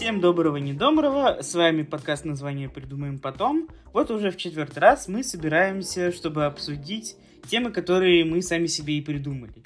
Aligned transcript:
Всем 0.00 0.22
доброго, 0.22 0.56
недоброго. 0.56 1.42
С 1.42 1.54
вами 1.54 1.82
подкаст 1.82 2.24
название 2.24 2.70
«Придумаем 2.70 3.18
потом». 3.18 3.68
Вот 3.92 4.10
уже 4.10 4.30
в 4.30 4.38
четвертый 4.38 4.78
раз 4.78 5.08
мы 5.08 5.22
собираемся, 5.22 6.10
чтобы 6.10 6.46
обсудить 6.46 7.16
темы, 7.50 7.70
которые 7.70 8.24
мы 8.24 8.40
сами 8.40 8.64
себе 8.64 8.94
и 8.96 9.02
придумали. 9.02 9.62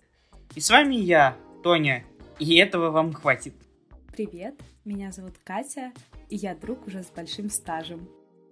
И 0.57 0.61
с 0.61 0.71
вами 0.71 0.97
я, 0.97 1.37
Тоня, 1.63 2.03
и 2.41 2.57
этого 2.57 2.91
вам 2.91 3.13
хватит. 3.13 3.55
Привет, 4.09 4.61
меня 4.85 5.13
зовут 5.13 5.35
Катя, 5.45 5.93
и 6.29 6.35
я 6.35 6.57
друг 6.57 6.89
уже 6.89 7.05
с 7.05 7.13
большим 7.15 7.49
стажем. 7.49 8.09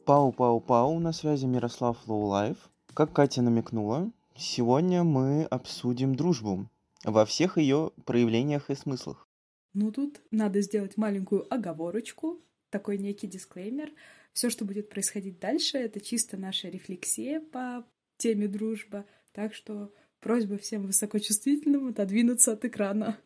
Пау-пау-пау, 0.06 1.00
на 1.00 1.12
связи 1.12 1.46
Мирослав 1.46 1.96
Лоулайф. 2.06 2.58
Как 2.94 3.12
Катя 3.12 3.42
намекнула, 3.42 4.08
сегодня 4.36 5.02
мы 5.02 5.46
обсудим 5.46 6.14
дружбу 6.14 6.68
во 7.02 7.26
всех 7.26 7.58
ее 7.58 7.90
проявлениях 8.04 8.70
и 8.70 8.76
смыслах. 8.76 9.26
Ну, 9.74 9.90
тут 9.90 10.20
надо 10.30 10.60
сделать 10.60 10.96
маленькую 10.96 11.52
оговорочку, 11.52 12.40
такой 12.70 12.98
некий 12.98 13.26
дисклеймер. 13.26 13.92
Все, 14.32 14.50
что 14.50 14.64
будет 14.64 14.88
происходить 14.88 15.38
дальше, 15.38 15.78
это 15.78 16.00
чисто 16.00 16.36
наша 16.36 16.68
рефлексия 16.68 17.40
по 17.40 17.84
теме 18.16 18.48
дружба. 18.48 19.06
Так 19.32 19.54
что 19.54 19.94
просьба 20.20 20.58
всем 20.58 20.86
высокочувствительным 20.86 21.88
отодвинуться 21.88 22.52
от 22.52 22.64
экрана. 22.64 23.18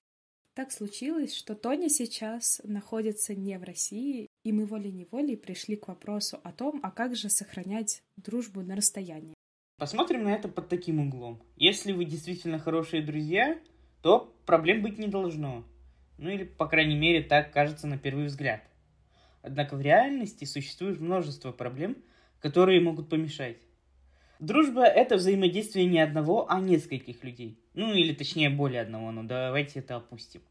Так 0.54 0.72
случилось, 0.72 1.34
что 1.34 1.54
Тоня 1.54 1.90
сейчас 1.90 2.62
находится 2.64 3.34
не 3.34 3.58
в 3.58 3.62
России, 3.62 4.26
и 4.42 4.52
мы 4.52 4.64
волей-неволей 4.64 5.36
пришли 5.36 5.76
к 5.76 5.88
вопросу 5.88 6.40
о 6.42 6.50
том, 6.50 6.80
а 6.82 6.90
как 6.90 7.14
же 7.14 7.28
сохранять 7.28 8.02
дружбу 8.16 8.62
на 8.62 8.74
расстоянии. 8.74 9.34
Посмотрим 9.76 10.24
на 10.24 10.34
это 10.34 10.48
под 10.48 10.70
таким 10.70 11.06
углом. 11.06 11.42
Если 11.56 11.92
вы 11.92 12.06
действительно 12.06 12.58
хорошие 12.58 13.02
друзья, 13.02 13.60
то 14.00 14.34
проблем 14.46 14.80
быть 14.80 14.98
не 14.98 15.08
должно. 15.08 15.66
Ну 16.18 16.30
или, 16.30 16.44
по 16.44 16.66
крайней 16.66 16.96
мере, 16.96 17.22
так 17.22 17.52
кажется 17.52 17.86
на 17.86 17.98
первый 17.98 18.26
взгляд. 18.26 18.62
Однако 19.42 19.76
в 19.76 19.80
реальности 19.80 20.44
существует 20.44 21.00
множество 21.00 21.52
проблем, 21.52 21.96
которые 22.40 22.80
могут 22.80 23.08
помешать. 23.08 23.58
Дружба– 24.38 24.84
это 24.84 25.16
взаимодействие 25.16 25.86
не 25.86 25.98
одного, 25.98 26.50
а 26.50 26.60
нескольких 26.60 27.24
людей. 27.24 27.58
Ну 27.74 27.94
или 27.94 28.12
точнее 28.12 28.50
более 28.50 28.82
одного, 28.82 29.10
но 29.10 29.22
давайте 29.22 29.78
это 29.78 29.96
опустим. 29.96 30.42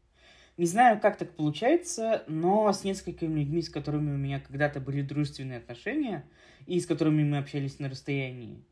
Не 0.56 0.66
знаю, 0.66 0.98
как 0.98 1.18
так 1.18 1.36
получается, 1.36 2.24
но 2.26 2.72
с 2.72 2.82
несколькими 2.82 3.40
людьми, 3.40 3.60
с 3.60 3.68
которыми 3.68 4.14
у 4.14 4.16
меня 4.16 4.40
когда-то 4.40 4.80
были 4.80 5.02
дружественные 5.02 5.58
отношения, 5.58 6.24
и 6.66 6.80
с 6.80 6.86
которыми 6.86 7.22
мы 7.22 7.38
общались 7.38 7.78
на 7.78 7.90
расстоянии, 7.90 8.64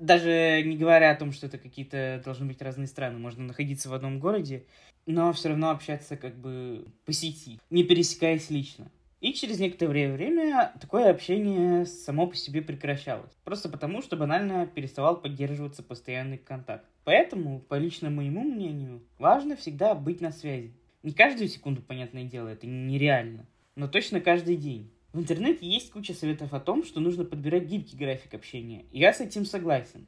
даже 0.00 0.62
не 0.64 0.76
говоря 0.76 1.10
о 1.12 1.14
том, 1.14 1.30
что 1.30 1.46
это 1.46 1.58
какие-то 1.58 2.20
должны 2.24 2.46
быть 2.46 2.60
разные 2.60 2.88
страны, 2.88 3.18
можно 3.18 3.44
находиться 3.44 3.88
в 3.88 3.94
одном 3.94 4.18
городе, 4.18 4.64
но 5.06 5.32
все 5.32 5.50
равно 5.50 5.70
общаться 5.70 6.16
как 6.16 6.36
бы 6.36 6.86
по 7.04 7.12
сети, 7.12 7.60
не 7.70 7.84
пересекаясь 7.84 8.50
лично. 8.50 8.90
И 9.20 9.34
через 9.34 9.58
некоторое 9.58 10.10
время 10.10 10.72
такое 10.80 11.10
общение 11.10 11.84
само 11.84 12.26
по 12.26 12.34
себе 12.34 12.62
прекращалось. 12.62 13.32
Просто 13.44 13.68
потому, 13.68 14.00
что 14.00 14.16
банально 14.16 14.66
переставал 14.66 15.20
поддерживаться 15.20 15.82
постоянный 15.82 16.38
контакт. 16.38 16.86
Поэтому, 17.04 17.60
по 17.60 17.74
лично 17.74 18.08
моему 18.08 18.42
мнению, 18.42 19.02
важно 19.18 19.56
всегда 19.56 19.94
быть 19.94 20.22
на 20.22 20.32
связи. 20.32 20.72
Не 21.02 21.12
каждую 21.12 21.48
секунду, 21.48 21.82
понятное 21.82 22.24
дело, 22.24 22.48
это 22.48 22.66
нереально, 22.66 23.46
но 23.74 23.88
точно 23.88 24.20
каждый 24.20 24.56
день. 24.56 24.90
В 25.12 25.18
интернете 25.18 25.66
есть 25.66 25.90
куча 25.90 26.14
советов 26.14 26.54
о 26.54 26.60
том, 26.60 26.84
что 26.84 27.00
нужно 27.00 27.24
подбирать 27.24 27.64
гибкий 27.64 27.96
график 27.96 28.32
общения. 28.32 28.84
И 28.92 29.00
я 29.00 29.12
с 29.12 29.20
этим 29.20 29.44
согласен. 29.44 30.06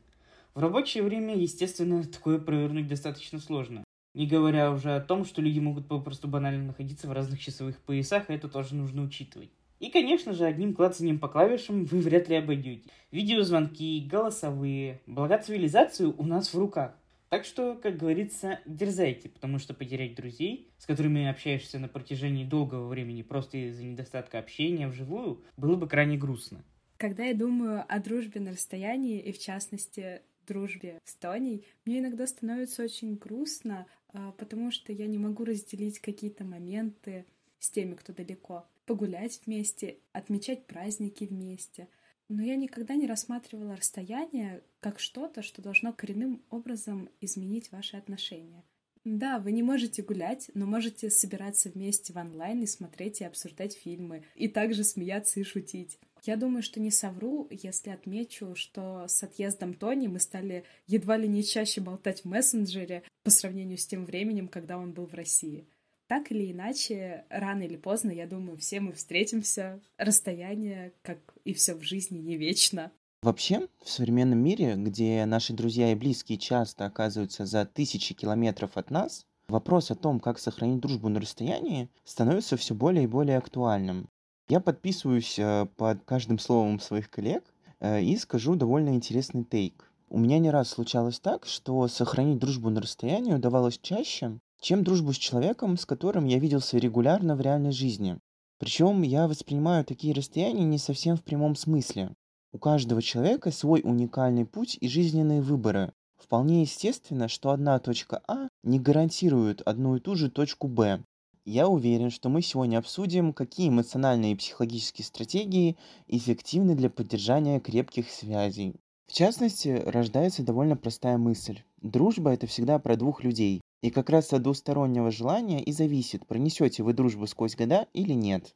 В 0.55 0.61
рабочее 0.61 1.03
время, 1.03 1.37
естественно, 1.37 2.05
такое 2.05 2.39
провернуть 2.39 2.87
достаточно 2.87 3.41
сложно. 3.41 3.83
Не 4.15 4.29
говоря 4.29 4.71
уже 4.71 4.95
о 4.95 5.01
том, 5.01 5.25
что 5.25 5.43
люди 5.43 5.59
могут 5.59 5.89
попросту 5.89 6.29
банально 6.29 6.67
находиться 6.67 7.09
в 7.09 7.13
разных 7.13 7.41
часовых 7.41 7.79
поясах, 7.79 8.31
и 8.31 8.35
это 8.35 8.49
тоже 8.49 8.77
нужно 8.77 9.03
учитывать. 9.03 9.51
И, 9.81 9.91
конечно 9.91 10.35
же, 10.35 10.45
одним 10.45 10.73
клацанием 10.73 11.19
по 11.19 11.27
клавишам 11.27 11.85
вы 11.85 11.99
вряд 11.99 12.29
ли 12.29 12.37
обойдете. 12.37 12.89
Видеозвонки, 13.11 14.07
голосовые, 14.09 15.01
блага 15.07 15.39
цивилизации 15.39 16.05
у 16.05 16.23
нас 16.23 16.55
в 16.55 16.59
руках. 16.59 16.95
Так 17.33 17.47
что, 17.47 17.77
как 17.77 17.97
говорится, 17.97 18.61
дерзайте, 18.67 19.31
потому 19.31 19.59
что 19.59 19.73
потерять 19.73 20.15
друзей, 20.15 20.71
с 20.77 20.85
которыми 20.85 21.27
общаешься 21.27 21.79
на 21.79 21.89
протяжении 21.89 22.45
долгого 22.45 22.89
времени 22.89 23.23
просто 23.23 23.57
из-за 23.57 23.85
недостатка 23.85 24.39
общения 24.39 24.87
вживую, 24.87 25.43
было 25.57 25.77
бы 25.77 25.89
крайне 25.89 26.19
грустно. 26.19 26.63
Когда 26.99 27.25
я 27.25 27.33
думаю 27.33 27.87
о 27.89 28.01
дружбе 28.01 28.39
на 28.39 28.51
расстоянии, 28.51 29.19
и 29.19 29.33
в 29.33 29.39
частности 29.39 30.21
дружбе 30.47 30.99
с 31.05 31.15
Тоней, 31.15 31.65
мне 31.87 32.01
иногда 32.01 32.27
становится 32.27 32.83
очень 32.83 33.17
грустно, 33.17 33.87
а, 34.13 34.33
потому 34.33 34.71
что 34.71 34.93
я 34.93 35.07
не 35.07 35.17
могу 35.17 35.47
разделить 35.47 36.01
какие-то 36.01 36.45
моменты 36.45 37.25
с 37.59 37.71
теми, 37.71 37.95
кто 37.95 38.13
далеко. 38.13 38.67
Погулять 38.85 39.41
вместе, 39.47 39.97
отмечать 40.13 40.67
праздники 40.67 41.25
вместе. 41.25 41.89
Но 42.33 42.43
я 42.43 42.57
никогда 42.57 42.95
не 42.95 43.07
рассматривала 43.07 43.77
расстояние 43.77 44.63
как 44.81 45.01
что-то, 45.01 45.43
что 45.43 45.61
должно 45.61 45.93
коренным 45.93 46.43
образом 46.49 47.11
изменить 47.21 47.71
ваши 47.71 47.99
отношения. 47.99 48.65
Да, 49.05 49.39
вы 49.39 49.53
не 49.53 49.63
можете 49.63 50.03
гулять, 50.03 50.51
но 50.55 50.65
можете 50.65 51.11
собираться 51.11 51.69
вместе 51.69 52.15
в 52.15 52.17
онлайн 52.17 52.63
и 52.63 52.67
смотреть 52.67 53.21
и 53.21 53.25
обсуждать 53.25 53.75
фильмы, 53.75 54.25
и 54.35 54.49
также 54.49 54.83
смеяться 54.83 55.41
и 55.41 55.45
шутить. 55.45 55.99
Я 56.23 56.37
думаю, 56.37 56.63
что 56.63 56.81
не 56.81 56.91
совру, 56.91 57.49
если 57.51 57.91
отмечу, 57.91 58.55
что 58.55 59.07
с 59.09 59.23
отъездом 59.23 59.75
Тони 59.75 60.07
мы 60.07 60.19
стали 60.19 60.65
едва 60.87 61.19
ли 61.19 61.29
не 61.29 61.45
чаще 61.45 61.83
болтать 61.83 62.23
в 62.23 62.29
мессенджере 62.29 63.03
по 63.25 63.31
сравнению 63.31 63.77
с 63.77 63.87
тем 63.87 64.07
временем, 64.07 64.49
когда 64.49 64.79
он 64.79 64.93
был 64.93 65.05
в 65.05 65.13
России. 65.13 65.67
Так 66.13 66.31
или 66.31 66.53
иначе, 66.53 67.25
рано 67.31 67.63
или 67.63 67.77
поздно, 67.77 68.11
я 68.11 68.27
думаю, 68.27 68.59
все 68.59 68.81
мы 68.81 68.93
встретимся. 68.93 69.81
Расстояние, 69.97 70.93
как 71.01 71.17
и 71.45 71.55
все 71.55 71.75
в 71.75 71.81
жизни, 71.81 72.19
не 72.19 72.37
вечно. 72.37 72.93
Вообще, 73.23 73.67
в 73.83 73.89
современном 73.89 74.39
мире, 74.39 74.75
где 74.77 75.25
наши 75.25 75.55
друзья 75.55 75.91
и 75.91 75.95
близкие 75.95 76.37
часто 76.37 76.85
оказываются 76.85 77.47
за 77.47 77.65
тысячи 77.65 78.13
километров 78.13 78.77
от 78.77 78.91
нас, 78.91 79.25
вопрос 79.49 79.91
о 79.91 79.95
том, 79.95 80.21
как 80.21 80.39
сохранить 80.39 80.81
дружбу 80.81 81.09
на 81.09 81.19
расстоянии, 81.19 81.89
становится 82.05 82.59
все 82.59 82.75
более 82.75 83.05
и 83.05 83.07
более 83.07 83.39
актуальным. 83.39 84.07
Я 84.51 84.61
подписываюсь 84.61 85.39
э, 85.39 85.67
под 85.79 86.05
каждым 86.05 86.39
словом 86.39 86.79
своих 86.79 87.09
коллег 87.09 87.43
э, 87.81 88.03
и 88.03 88.19
скажу 88.19 88.55
довольно 88.55 88.91
интересный 88.91 89.45
тейк. 89.45 89.91
У 90.11 90.19
меня 90.19 90.39
не 90.39 90.51
раз 90.51 90.69
случалось 90.69 91.21
так, 91.21 91.47
что 91.47 91.89
сохранить 91.89 92.39
дружбу 92.39 92.69
на 92.69 92.83
расстоянии 92.83 93.33
удавалось 93.33 93.79
чаще, 93.79 94.39
чем 94.63 94.85
дружбу 94.85 95.13
с 95.13 95.19
человеком, 95.19 95.77
с 95.77 95.85
которым 95.85 96.25
я 96.25 96.39
виделся 96.39 96.79
регулярно 96.79 97.37
в 97.37 97.43
реальной 97.43 97.73
жизни. 97.73 98.19
Причем 98.59 99.03
я 99.03 99.29
воспринимаю 99.29 99.85
такие 99.85 100.15
расстояния 100.15 100.65
не 100.65 100.79
совсем 100.79 101.17
в 101.17 101.23
прямом 101.23 101.57
смысле. 101.57 102.15
У 102.53 102.59
каждого 102.59 103.03
человека 103.03 103.51
свой 103.51 103.83
уникальный 103.85 104.47
путь 104.47 104.79
и 104.81 104.89
жизненные 104.89 105.43
выборы. 105.43 105.93
Вполне 106.17 106.63
естественно, 106.63 107.29
что 107.29 107.51
одна 107.51 107.79
точка 107.81 108.23
А 108.27 108.49
не 108.63 108.79
гарантирует 108.79 109.61
одну 109.63 109.97
и 109.97 110.01
ту 110.01 110.15
же 110.15 110.31
точку 110.31 110.69
Б, 110.69 111.03
я 111.45 111.67
уверен, 111.67 112.11
что 112.11 112.29
мы 112.29 112.41
сегодня 112.41 112.79
обсудим, 112.79 113.33
какие 113.33 113.69
эмоциональные 113.69 114.33
и 114.33 114.37
психологические 114.37 115.05
стратегии 115.05 115.77
эффективны 116.07 116.77
для 116.77 116.89
поддержания 116.89 117.59
крепких 117.59 118.11
связей. 118.11 118.77
В 119.09 119.13
частности, 119.13 119.83
рождается 119.85 120.45
довольно 120.45 120.77
простая 120.77 121.19
мысль. 121.19 121.63
Дружба– 121.81 122.31
это 122.33 122.47
всегда 122.47 122.79
про 122.79 122.97
двух 122.97 123.25
людей. 123.25 123.61
И 123.83 123.91
как 123.91 124.11
раз 124.11 124.33
от 124.33 124.43
двустороннего 124.43 125.11
желания 125.11 125.63
и 125.63 125.73
зависит, 125.73 126.27
пронесете 126.27 126.85
вы 126.85 126.93
дружбу 126.93 127.27
сквозь 127.27 127.57
года 127.57 127.89
или 127.93 128.13
нет. 128.13 128.55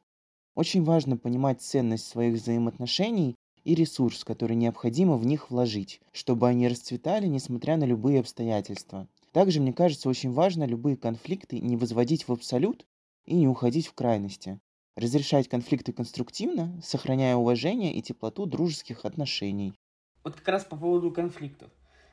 Очень 0.55 0.85
важно 0.85 1.17
понимать 1.17 1.61
ценность 1.61 2.07
своих 2.07 2.35
взаимоотношений 2.35 3.35
и 3.65 3.75
ресурс, 3.75 4.25
который 4.25 4.55
необходимо 4.55 5.17
в 5.17 5.27
них 5.27 5.51
вложить, 5.51 6.01
чтобы 6.13 6.49
они 6.49 6.69
расцветали, 6.69 7.27
несмотря 7.27 7.77
на 7.77 7.85
любые 7.85 8.21
обстоятельства. 8.21 9.09
Также, 9.33 9.61
мне 9.61 9.73
кажется, 9.73 10.09
очень 10.09 10.33
важно 10.33 10.65
любые 10.65 10.97
конфликты 10.97 11.59
не 11.59 11.77
возводить 11.77 12.29
в 12.29 12.33
абсолют 12.33 12.87
и 13.25 13.35
не 13.35 13.49
уходить 13.49 13.89
в 13.89 13.95
крайности. 13.95 14.61
Разрешать 14.95 15.49
конфликты 15.49 15.93
конструктивно, 15.93 16.81
сохраняя 16.83 17.35
уважение 17.35 17.93
и 17.93 18.01
теплоту 18.01 18.47
дружеских 18.47 19.05
отношений. 19.05 19.75
Вот 20.23 20.37
как 20.37 20.47
раз 20.49 20.65
по 20.65 20.77
поводу 20.77 21.11
конфликтов. 21.11 21.71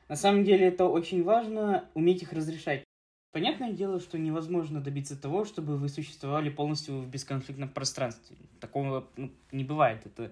На 0.08 0.16
самом 0.16 0.44
деле 0.44 0.66
это 0.66 0.86
очень 0.86 1.22
важно, 1.22 1.88
уметь 1.94 2.22
их 2.22 2.32
разрешать. 2.32 2.84
Понятное 3.34 3.72
дело, 3.72 3.98
что 3.98 4.16
невозможно 4.16 4.80
добиться 4.80 5.20
того, 5.20 5.44
чтобы 5.44 5.76
вы 5.76 5.88
существовали 5.88 6.50
полностью 6.50 7.00
в 7.00 7.08
бесконфликтном 7.08 7.68
пространстве. 7.68 8.36
Такого 8.60 9.08
ну, 9.16 9.32
не 9.50 9.64
бывает. 9.64 10.06
Это, 10.06 10.30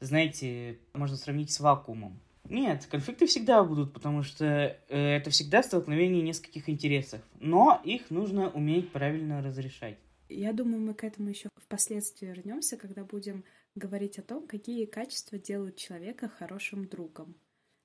знаете, 0.00 0.76
можно 0.92 1.16
сравнить 1.16 1.52
с 1.52 1.60
вакуумом. 1.60 2.18
Нет, 2.48 2.88
конфликты 2.90 3.26
всегда 3.26 3.62
будут, 3.62 3.92
потому 3.92 4.24
что 4.24 4.44
э, 4.44 4.76
это 4.88 5.30
всегда 5.30 5.62
столкновение 5.62 6.22
нескольких 6.22 6.68
интересов. 6.68 7.20
Но 7.38 7.80
их 7.84 8.10
нужно 8.10 8.50
уметь 8.50 8.90
правильно 8.90 9.40
разрешать. 9.40 9.98
Я 10.28 10.52
думаю, 10.52 10.80
мы 10.80 10.94
к 10.94 11.04
этому 11.04 11.28
еще 11.28 11.50
впоследствии 11.54 12.26
вернемся, 12.26 12.76
когда 12.76 13.04
будем 13.04 13.44
говорить 13.76 14.18
о 14.18 14.22
том, 14.22 14.48
какие 14.48 14.86
качества 14.86 15.38
делают 15.38 15.76
человека 15.76 16.28
хорошим 16.28 16.88
другом. 16.88 17.36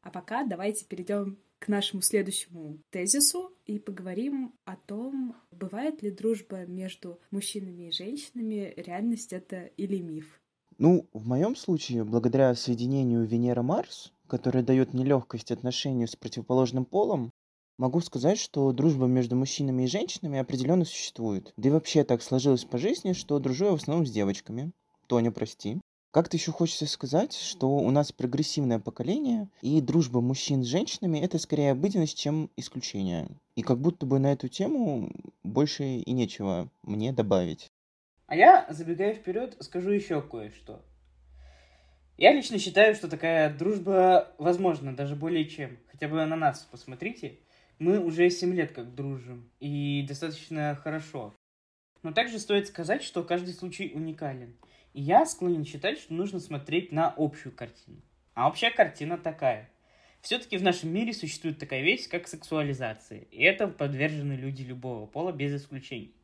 А 0.01 0.09
пока 0.09 0.43
давайте 0.43 0.85
перейдем 0.85 1.37
к 1.59 1.67
нашему 1.67 2.01
следующему 2.01 2.79
тезису, 2.89 3.54
и 3.65 3.79
поговорим 3.79 4.53
о 4.63 4.75
том, 4.75 5.35
бывает 5.51 6.01
ли 6.01 6.11
дружба 6.11 6.65
между 6.65 7.19
мужчинами 7.31 7.87
и 7.87 7.91
женщинами, 7.91 8.73
реальность 8.77 9.33
это 9.33 9.65
или 9.77 9.99
миф. 9.99 10.39
Ну, 10.77 11.07
в 11.13 11.25
моем 11.27 11.55
случае, 11.55 12.03
благодаря 12.03 12.53
соединению 12.53 13.25
Венера-Марс, 13.25 14.11
которое 14.27 14.63
дает 14.63 14.93
мне 14.93 15.05
легкость 15.05 15.51
отношению 15.51 16.07
с 16.07 16.15
противоположным 16.15 16.85
полом, 16.85 17.31
могу 17.77 18.01
сказать, 18.01 18.37
что 18.37 18.71
дружба 18.71 19.05
между 19.05 19.35
мужчинами 19.35 19.83
и 19.83 19.87
женщинами 19.87 20.39
определенно 20.39 20.85
существует. 20.85 21.53
Да 21.57 21.69
и 21.69 21.71
вообще 21.71 22.03
так 22.03 22.21
сложилось 22.21 22.65
по 22.65 22.77
жизни, 22.77 23.13
что 23.13 23.39
дружу 23.39 23.65
я 23.65 23.71
в 23.71 23.75
основном 23.75 24.05
с 24.05 24.11
девочками. 24.11 24.71
Тоня, 25.07 25.31
прости. 25.31 25.79
Как-то 26.15 26.37
еще 26.37 26.53
хочется 26.53 26.87
сказать, 26.87 27.33
что 27.33 27.67
у 27.75 27.91
нас 27.91 28.13
прогрессивное 28.13 28.79
поколение, 28.79 29.49
и 29.61 29.81
дружба 29.81 30.21
мужчин 30.21 30.63
с 30.63 30.67
женщинами 30.67 31.19
это 31.19 31.37
скорее 31.37 31.71
обыденность, 31.71 32.17
чем 32.17 32.49
исключение. 32.55 33.27
И 33.57 33.63
как 33.63 33.79
будто 33.81 34.05
бы 34.05 34.17
на 34.17 34.31
эту 34.31 34.47
тему 34.47 35.11
больше 35.43 35.83
и 35.83 36.13
нечего 36.13 36.69
мне 36.83 37.11
добавить. 37.11 37.69
А 38.27 38.37
я, 38.37 38.65
забегая 38.69 39.13
вперед, 39.13 39.57
скажу 39.59 39.89
еще 39.89 40.21
кое-что. 40.21 40.85
Я 42.17 42.31
лично 42.31 42.59
считаю, 42.59 42.95
что 42.95 43.09
такая 43.09 43.53
дружба 43.53 44.33
возможна, 44.37 44.95
даже 44.95 45.17
более 45.17 45.43
чем. 45.49 45.77
Хотя 45.91 46.07
бы 46.07 46.25
на 46.25 46.37
нас 46.37 46.65
посмотрите. 46.71 47.39
Мы 47.77 47.99
уже 47.99 48.29
7 48.29 48.53
лет 48.53 48.71
как 48.71 48.95
дружим, 48.95 49.51
и 49.59 50.05
достаточно 50.07 50.79
хорошо. 50.81 51.33
Но 52.03 52.13
также 52.13 52.39
стоит 52.39 52.69
сказать, 52.69 53.03
что 53.03 53.21
каждый 53.21 53.53
случай 53.53 53.91
уникален. 53.93 54.55
Я 54.97 55.25
склонен 55.25 55.65
считать, 55.65 55.99
что 55.99 56.13
нужно 56.13 56.39
смотреть 56.39 56.93
на 56.93 57.13
общую 57.17 57.53
картину. 57.53 57.97
А 58.33 58.47
общая 58.47 58.71
картина 58.71 59.17
такая. 59.17 59.69
Все-таки 60.21 60.55
в 60.55 60.63
нашем 60.63 60.93
мире 60.93 61.11
существует 61.11 61.59
такая 61.59 61.81
вещь, 61.81 62.07
как 62.07 62.29
сексуализация. 62.29 63.27
И 63.29 63.43
это 63.43 63.67
подвержены 63.67 64.33
люди 64.33 64.63
любого 64.63 65.05
пола 65.05 65.33
без 65.33 65.53
исключений. 65.53 66.15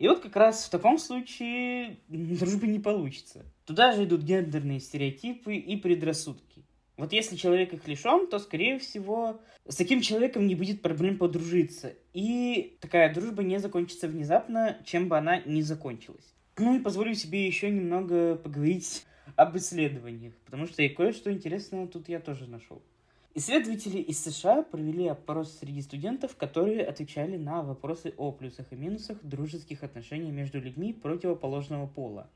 И 0.00 0.08
вот 0.08 0.18
как 0.18 0.34
раз 0.34 0.64
в 0.64 0.70
таком 0.70 0.98
случае 0.98 1.98
дружбы 2.08 2.66
не 2.66 2.80
получится. 2.80 3.46
Туда 3.66 3.92
же 3.92 4.02
идут 4.02 4.22
гендерные 4.22 4.80
стереотипы 4.80 5.54
и 5.54 5.76
предрассудки. 5.76 6.64
Вот 6.96 7.12
если 7.12 7.36
человек 7.36 7.72
их 7.72 7.86
лишен, 7.86 8.26
то, 8.26 8.40
скорее 8.40 8.80
всего, 8.80 9.40
с 9.68 9.76
таким 9.76 10.00
человеком 10.00 10.48
не 10.48 10.56
будет 10.56 10.82
проблем 10.82 11.18
подружиться. 11.18 11.94
И 12.14 12.78
такая 12.80 13.14
дружба 13.14 13.44
не 13.44 13.60
закончится 13.60 14.08
внезапно, 14.08 14.78
чем 14.84 15.06
бы 15.06 15.16
она 15.16 15.38
ни 15.46 15.60
закончилась. 15.60 16.34
Ну 16.58 16.76
и 16.76 16.80
позволю 16.80 17.14
себе 17.14 17.46
еще 17.46 17.70
немного 17.70 18.36
поговорить 18.36 19.06
об 19.36 19.56
исследованиях, 19.56 20.34
потому 20.44 20.66
что 20.66 20.82
и 20.82 20.90
кое-что 20.90 21.32
интересное 21.32 21.86
тут 21.86 22.10
я 22.10 22.20
тоже 22.20 22.46
нашел. 22.46 22.82
Исследователи 23.34 23.98
из 23.98 24.22
США 24.22 24.60
провели 24.60 25.06
опрос 25.06 25.58
среди 25.58 25.80
студентов, 25.80 26.36
которые 26.36 26.84
отвечали 26.84 27.38
на 27.38 27.62
вопросы 27.62 28.12
о 28.18 28.32
плюсах 28.32 28.66
и 28.70 28.76
минусах 28.76 29.16
дружеских 29.22 29.82
отношений 29.82 30.30
между 30.30 30.60
людьми 30.60 30.92
противоположного 30.92 31.86
пола. 31.86 32.28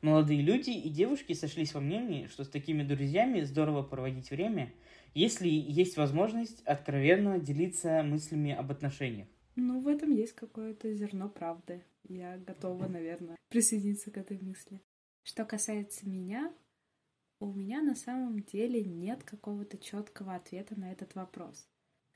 Молодые 0.00 0.42
люди 0.42 0.70
и 0.70 0.88
девушки 0.88 1.32
сошлись 1.32 1.72
во 1.72 1.80
мнении, 1.80 2.26
что 2.26 2.42
с 2.42 2.48
такими 2.48 2.82
друзьями 2.82 3.42
здорово 3.42 3.84
проводить 3.84 4.32
время, 4.32 4.72
если 5.14 5.48
есть 5.48 5.96
возможность 5.96 6.62
откровенно 6.64 7.38
делиться 7.38 8.02
мыслями 8.02 8.50
об 8.52 8.72
отношениях. 8.72 9.28
Ну, 9.54 9.80
в 9.80 9.88
этом 9.88 10.10
есть 10.12 10.32
какое-то 10.32 10.92
зерно 10.94 11.28
правды. 11.28 11.84
Я 12.04 12.38
готова, 12.38 12.88
наверное, 12.88 13.36
присоединиться 13.48 14.10
к 14.10 14.16
этой 14.16 14.38
мысли. 14.38 14.80
Что 15.22 15.44
касается 15.44 16.08
меня, 16.08 16.52
у 17.38 17.52
меня 17.52 17.82
на 17.82 17.94
самом 17.94 18.40
деле 18.40 18.84
нет 18.84 19.24
какого-то 19.24 19.76
четкого 19.78 20.34
ответа 20.34 20.78
на 20.78 20.90
этот 20.92 21.14
вопрос. 21.14 21.68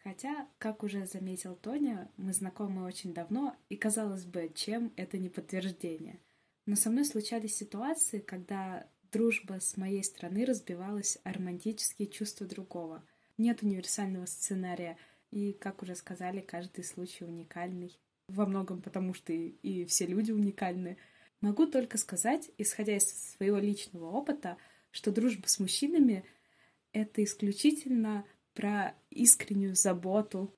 Хотя, 0.03 0.49
как 0.59 0.83
уже 0.83 1.05
заметил 1.07 1.57
Тоня, 1.57 2.11
мы 2.17 2.33
знакомы 2.33 2.85
очень 2.85 3.13
давно, 3.13 3.57
и 3.69 3.77
казалось 3.77 4.25
бы, 4.25 4.51
чем 4.55 4.93
это 4.97 5.19
не 5.19 5.29
подтверждение. 5.29 6.21
Но 6.65 6.77
со 6.77 6.91
мной 6.91 7.05
случались 7.05 7.57
ситуации, 7.57 8.21
когда 8.21 8.89
дружба 9.11 9.61
с 9.61 9.77
моей 9.77 10.05
стороны 10.05 10.45
разбивалась 10.45 11.19
о 11.25 11.33
романтические 11.33 12.09
чувства 12.09 12.47
другого. 12.47 13.05
Нет 13.37 13.63
универсального 13.63 14.27
сценария, 14.27 14.97
и, 15.37 15.53
как 15.53 15.83
уже 15.83 15.95
сказали, 15.95 16.41
каждый 16.41 16.83
случай 16.83 17.25
уникальный. 17.25 17.99
Во 18.29 18.47
многом 18.47 18.81
потому, 18.81 19.13
что 19.13 19.35
и, 19.35 19.49
и 19.63 19.85
все 19.85 20.07
люди 20.07 20.33
уникальны. 20.33 20.97
Могу 21.43 21.67
только 21.67 21.99
сказать, 21.99 22.51
исходя 22.57 22.97
из 22.97 23.35
своего 23.35 23.59
личного 23.59 24.11
опыта, 24.11 24.57
что 24.91 25.13
дружба 25.13 25.47
с 25.47 25.59
мужчинами— 25.59 26.25
это 26.93 27.23
исключительно 27.23 28.25
про 28.55 28.95
искреннюю 29.11 29.75
заботу. 29.77 30.55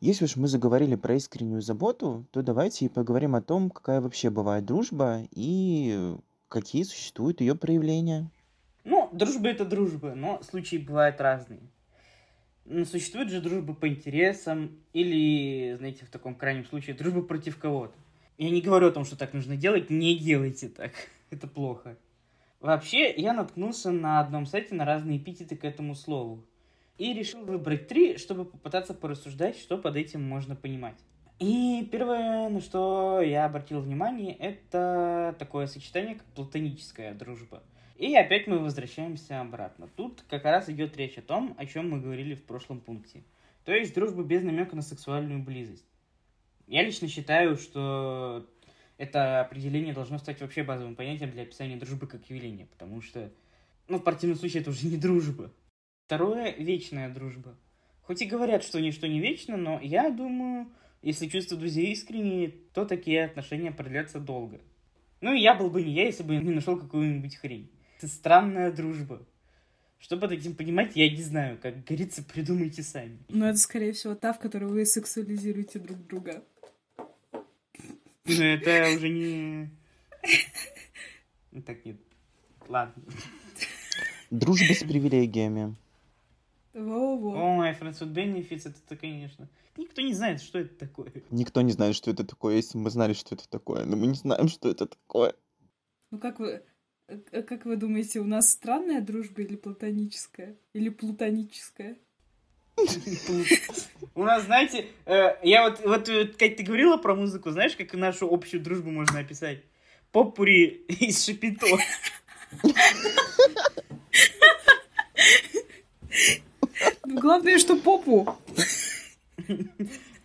Если 0.00 0.26
уж 0.26 0.36
мы 0.36 0.48
заговорили 0.48 0.96
про 0.96 1.14
искреннюю 1.14 1.62
заботу, 1.62 2.26
то 2.30 2.42
давайте 2.42 2.84
и 2.84 2.90
поговорим 2.90 3.34
о 3.34 3.40
том, 3.40 3.70
какая 3.70 4.02
вообще 4.02 4.28
бывает 4.28 4.66
дружба 4.66 5.26
и 5.30 6.14
какие 6.48 6.82
существуют 6.82 7.40
ее 7.40 7.54
проявления. 7.54 8.30
Ну, 8.84 9.08
дружба 9.12 9.48
это 9.48 9.64
дружба, 9.64 10.14
но 10.14 10.42
случаи 10.42 10.76
бывают 10.76 11.22
разные. 11.22 11.60
Существует 12.84 13.30
же 13.30 13.40
дружба 13.40 13.74
по 13.74 13.88
интересам 13.88 14.78
или, 14.92 15.74
знаете, 15.76 16.04
в 16.04 16.10
таком 16.10 16.36
крайнем 16.36 16.64
случае, 16.64 16.94
дружба 16.94 17.22
против 17.22 17.58
кого-то. 17.58 17.94
Я 18.38 18.50
не 18.50 18.60
говорю 18.60 18.88
о 18.88 18.92
том, 18.92 19.04
что 19.04 19.16
так 19.16 19.34
нужно 19.34 19.56
делать, 19.56 19.90
не 19.90 20.16
делайте 20.16 20.68
так. 20.68 20.92
Это 21.30 21.48
плохо. 21.48 21.98
Вообще, 22.60 23.12
я 23.12 23.32
наткнулся 23.32 23.90
на 23.90 24.20
одном 24.20 24.46
сайте 24.46 24.74
на 24.74 24.84
разные 24.84 25.18
эпитеты 25.18 25.56
к 25.56 25.64
этому 25.64 25.94
слову. 25.94 26.44
И 26.96 27.12
решил 27.12 27.44
выбрать 27.44 27.88
три, 27.88 28.18
чтобы 28.18 28.44
попытаться 28.44 28.94
порассуждать, 28.94 29.58
что 29.58 29.76
под 29.76 29.96
этим 29.96 30.22
можно 30.22 30.54
понимать. 30.54 30.96
И 31.40 31.88
первое, 31.90 32.50
на 32.50 32.60
что 32.60 33.20
я 33.22 33.46
обратил 33.46 33.80
внимание, 33.80 34.34
это 34.36 35.34
такое 35.38 35.66
сочетание, 35.66 36.16
как 36.16 36.26
платоническая 36.34 37.14
дружба. 37.14 37.62
И 38.00 38.14
опять 38.14 38.46
мы 38.46 38.58
возвращаемся 38.60 39.42
обратно. 39.42 39.86
Тут 39.94 40.24
как 40.26 40.44
раз 40.44 40.70
идет 40.70 40.96
речь 40.96 41.18
о 41.18 41.22
том, 41.22 41.54
о 41.58 41.66
чем 41.66 41.90
мы 41.90 42.00
говорили 42.00 42.34
в 42.34 42.42
прошлом 42.42 42.80
пункте. 42.80 43.22
То 43.66 43.74
есть 43.74 43.94
дружба 43.94 44.22
без 44.22 44.42
намека 44.42 44.74
на 44.74 44.80
сексуальную 44.80 45.42
близость. 45.42 45.84
Я 46.66 46.82
лично 46.82 47.08
считаю, 47.08 47.58
что 47.58 48.48
это 48.96 49.42
определение 49.42 49.92
должно 49.92 50.16
стать 50.16 50.40
вообще 50.40 50.62
базовым 50.62 50.96
понятием 50.96 51.30
для 51.30 51.42
описания 51.42 51.76
дружбы 51.76 52.06
как 52.06 52.24
явления, 52.30 52.66
потому 52.72 53.02
что, 53.02 53.30
ну, 53.86 53.98
в 53.98 54.02
противном 54.02 54.38
случае 54.38 54.62
это 54.62 54.70
уже 54.70 54.86
не 54.86 54.96
дружба. 54.96 55.52
Второе– 56.06 56.54
вечная 56.58 57.10
дружба. 57.10 57.54
Хоть 58.00 58.22
и 58.22 58.26
говорят, 58.26 58.64
что 58.64 58.80
ничто 58.80 59.08
не 59.08 59.20
вечно, 59.20 59.58
но 59.58 59.78
я 59.78 60.08
думаю, 60.08 60.72
если 61.02 61.28
чувства 61.28 61.58
друзей 61.58 61.92
искренние, 61.92 62.54
то 62.72 62.86
такие 62.86 63.26
отношения 63.26 63.72
продлятся 63.72 64.20
долго. 64.20 64.58
Ну 65.20 65.34
и 65.34 65.40
я 65.42 65.54
был 65.54 65.68
бы 65.68 65.82
не 65.82 65.92
я, 65.92 66.06
если 66.06 66.22
бы 66.22 66.36
не 66.36 66.54
нашел 66.54 66.78
какую-нибудь 66.78 67.36
хрень. 67.36 67.70
Это 68.00 68.08
странная 68.08 68.72
дружба. 68.72 69.20
Что 69.98 70.16
под 70.16 70.32
этим 70.32 70.56
понимать, 70.56 70.96
я 70.96 71.10
не 71.10 71.22
знаю. 71.22 71.58
Как 71.60 71.84
говорится, 71.84 72.22
придумайте 72.22 72.82
сами. 72.82 73.18
Ну, 73.28 73.44
это, 73.44 73.58
скорее 73.58 73.92
всего, 73.92 74.14
та, 74.14 74.32
в 74.32 74.38
которой 74.38 74.70
вы 74.70 74.86
сексуализируете 74.86 75.78
друг 75.80 75.98
друга. 76.06 76.42
Ну, 76.96 78.42
это 78.42 78.96
уже 78.96 79.10
не... 79.10 79.70
Так, 81.66 81.84
нет. 81.84 82.00
Ладно. 82.68 83.02
Дружба 84.30 84.72
с 84.72 84.78
привилегиями. 84.78 85.76
Во-во. 86.72 87.58
Ой, 87.58 87.72
Friends 87.72 88.00
with 88.00 88.14
Benefits, 88.14 88.66
это, 88.66 88.96
конечно... 88.96 89.46
Никто 89.76 90.00
не 90.00 90.14
знает, 90.14 90.40
что 90.40 90.58
это 90.58 90.74
такое. 90.74 91.12
Никто 91.28 91.60
не 91.60 91.72
знает, 91.72 91.94
что 91.94 92.10
это 92.10 92.24
такое, 92.24 92.56
если 92.56 92.78
мы 92.78 92.88
знали, 92.88 93.12
что 93.12 93.34
это 93.34 93.46
такое. 93.46 93.84
Но 93.84 93.96
мы 93.98 94.06
не 94.06 94.14
знаем, 94.14 94.48
что 94.48 94.70
это 94.70 94.86
такое. 94.86 95.34
Ну, 96.10 96.18
как 96.18 96.38
вы... 96.40 96.64
э, 97.32 97.42
Как 97.42 97.64
вы 97.64 97.76
думаете, 97.76 98.20
у 98.20 98.24
нас 98.24 98.50
странная 98.50 99.00
дружба 99.00 99.42
или 99.42 99.56
платоническая? 99.56 100.56
Или 100.72 100.88
плутоническая? 100.88 101.96
У 104.14 104.24
нас, 104.24 104.44
знаете, 104.44 104.86
э, 105.06 105.36
я 105.42 105.68
вот, 105.68 105.80
вот, 105.84 106.08
э, 106.08 106.26
Кать, 106.26 106.56
ты 106.56 106.62
говорила 106.62 106.96
про 106.96 107.14
музыку, 107.14 107.50
знаешь, 107.50 107.76
как 107.76 107.92
нашу 107.94 108.32
общую 108.32 108.62
дружбу 108.62 108.90
можно 108.90 109.20
описать? 109.20 109.62
Попури 110.12 110.84
из 110.88 111.24
Шапито. 111.24 111.66
Ну, 117.04 117.20
главное, 117.20 117.58
что 117.58 117.76
попу. 117.76 118.36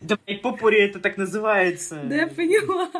Да, 0.02 0.18
блядь, 0.26 0.42
попури 0.42 0.82
это 0.82 1.00
так 1.00 1.18
называется. 1.18 2.02
Да, 2.06 2.16
я 2.16 2.28
поняла. 2.28 2.92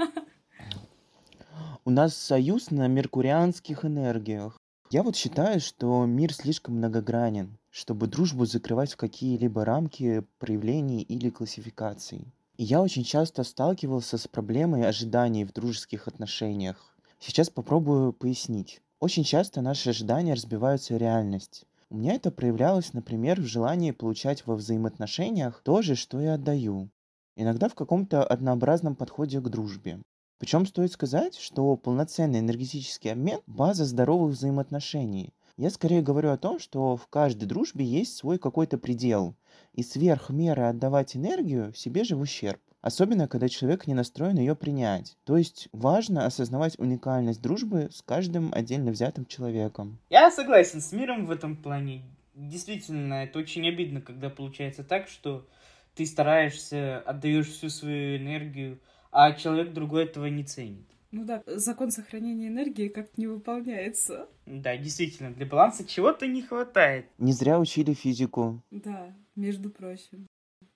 У 1.88 1.92
нас 1.92 2.16
союз 2.16 2.72
на 2.72 2.88
меркурианских 2.88 3.86
энергиях. 3.86 4.58
Я 4.90 5.04
вот 5.04 5.16
считаю, 5.16 5.60
что 5.60 6.04
мир 6.08 6.34
слишком 6.34 6.78
многогранен, 6.78 7.60
чтобы 7.70 8.08
дружбу 8.08 8.48
закрывать 8.48 8.94
в 8.94 8.98
какие-либо 8.98 9.64
рамки 9.64 10.24
проявлений 10.40 11.04
или 11.04 11.30
классификаций. 11.30 12.34
И 12.58 12.64
я 12.64 12.82
очень 12.82 13.04
часто 13.04 13.44
сталкивался 13.44 14.18
с 14.18 14.28
проблемой 14.28 14.88
ожиданий 14.88 15.46
в 15.46 15.54
дружеских 15.54 16.08
отношениях. 16.08 16.98
Сейчас 17.20 17.52
попробую 17.52 18.14
пояснить. 18.14 18.82
Очень 19.00 19.24
часто 19.24 19.62
наши 19.62 19.92
ожидания 19.92 20.34
разбиваются 20.34 20.96
о 20.96 20.98
реальность. 20.98 21.68
У 21.92 21.98
меня 21.98 22.16
это 22.16 22.32
проявлялось, 22.32 22.94
например, 22.94 23.40
в 23.40 23.46
желании 23.46 23.92
получать 23.92 24.48
во 24.48 24.56
взаимоотношениях 24.56 25.62
то 25.64 25.84
же, 25.84 25.94
что 25.94 26.20
и 26.20 26.26
отдаю. 26.26 26.90
иногда 27.36 27.70
в 27.70 27.76
каком-то 27.76 28.24
однообразном 28.24 28.96
подходе 28.96 29.40
к 29.40 29.50
дружбе. 29.50 30.00
Причем 30.38 30.66
стоит 30.66 30.92
сказать, 30.92 31.38
что 31.38 31.76
полноценный 31.78 32.40
энергетический 32.40 33.12
обмен– 33.12 33.40
база 33.48 33.86
здоровых 33.86 34.34
взаимоотношений. 34.34 35.34
Я 35.58 35.70
скорее 35.70 36.02
говорю 36.02 36.32
о 36.32 36.38
том, 36.38 36.60
что 36.60 36.98
в 36.98 37.08
каждой 37.08 37.46
дружбе 37.46 37.86
есть 37.86 38.18
свой 38.18 38.38
какой-то 38.38 38.78
предел, 38.78 39.36
и 39.72 39.84
сверх 39.84 40.30
меры 40.30 40.64
отдавать 40.64 41.16
энергию 41.16 41.74
себе 41.74 42.04
же 42.04 42.18
в 42.18 42.22
ущерб. 42.22 42.60
Особенно, 42.82 43.28
когда 43.28 43.48
человек 43.48 43.88
не 43.88 43.94
настроен 43.94 44.38
ее 44.38 44.56
принять. 44.56 45.18
То 45.24 45.38
есть 45.38 45.70
важно 45.72 46.26
осознавать 46.26 46.78
уникальность 46.78 47.42
дружбы 47.42 47.90
с 47.92 48.02
каждым 48.02 48.54
отдельно 48.54 48.92
взятым 48.92 49.26
человеком. 49.26 49.98
Я 50.10 50.30
согласен 50.30 50.82
с 50.82 50.92
миром 50.92 51.26
в 51.26 51.32
этом 51.32 51.56
плане. 51.56 52.04
Действительно, 52.36 53.24
это 53.24 53.40
очень 53.40 53.68
обидно, 53.68 54.02
когда 54.02 54.30
получается 54.30 54.84
так, 54.84 55.08
что 55.08 55.48
ты 55.96 56.06
стараешься, 56.06 57.00
отдаешь 57.00 57.48
всю 57.48 57.70
свою 57.70 58.18
энергию, 58.18 58.80
а 59.16 59.32
человек 59.32 59.72
другой 59.72 60.04
этого 60.04 60.26
не 60.26 60.44
ценит. 60.44 60.86
Ну 61.12 61.24
да, 61.24 61.42
закон 61.46 61.90
сохранения 61.90 62.50
энергии 62.50 62.90
как-то 62.90 63.14
не 63.16 63.28
выполняется. 63.28 64.28
Да, 64.46 64.76
действительно, 64.76 65.32
для 65.32 65.46
баланса 65.46 65.88
чего-то 65.88 66.28
не 66.28 66.42
хватает. 66.42 67.06
Не 67.18 67.32
зря 67.32 67.58
учили 67.58 67.94
физику. 67.94 68.62
Да, 68.72 69.16
между 69.36 69.70
прочим. 69.70 70.28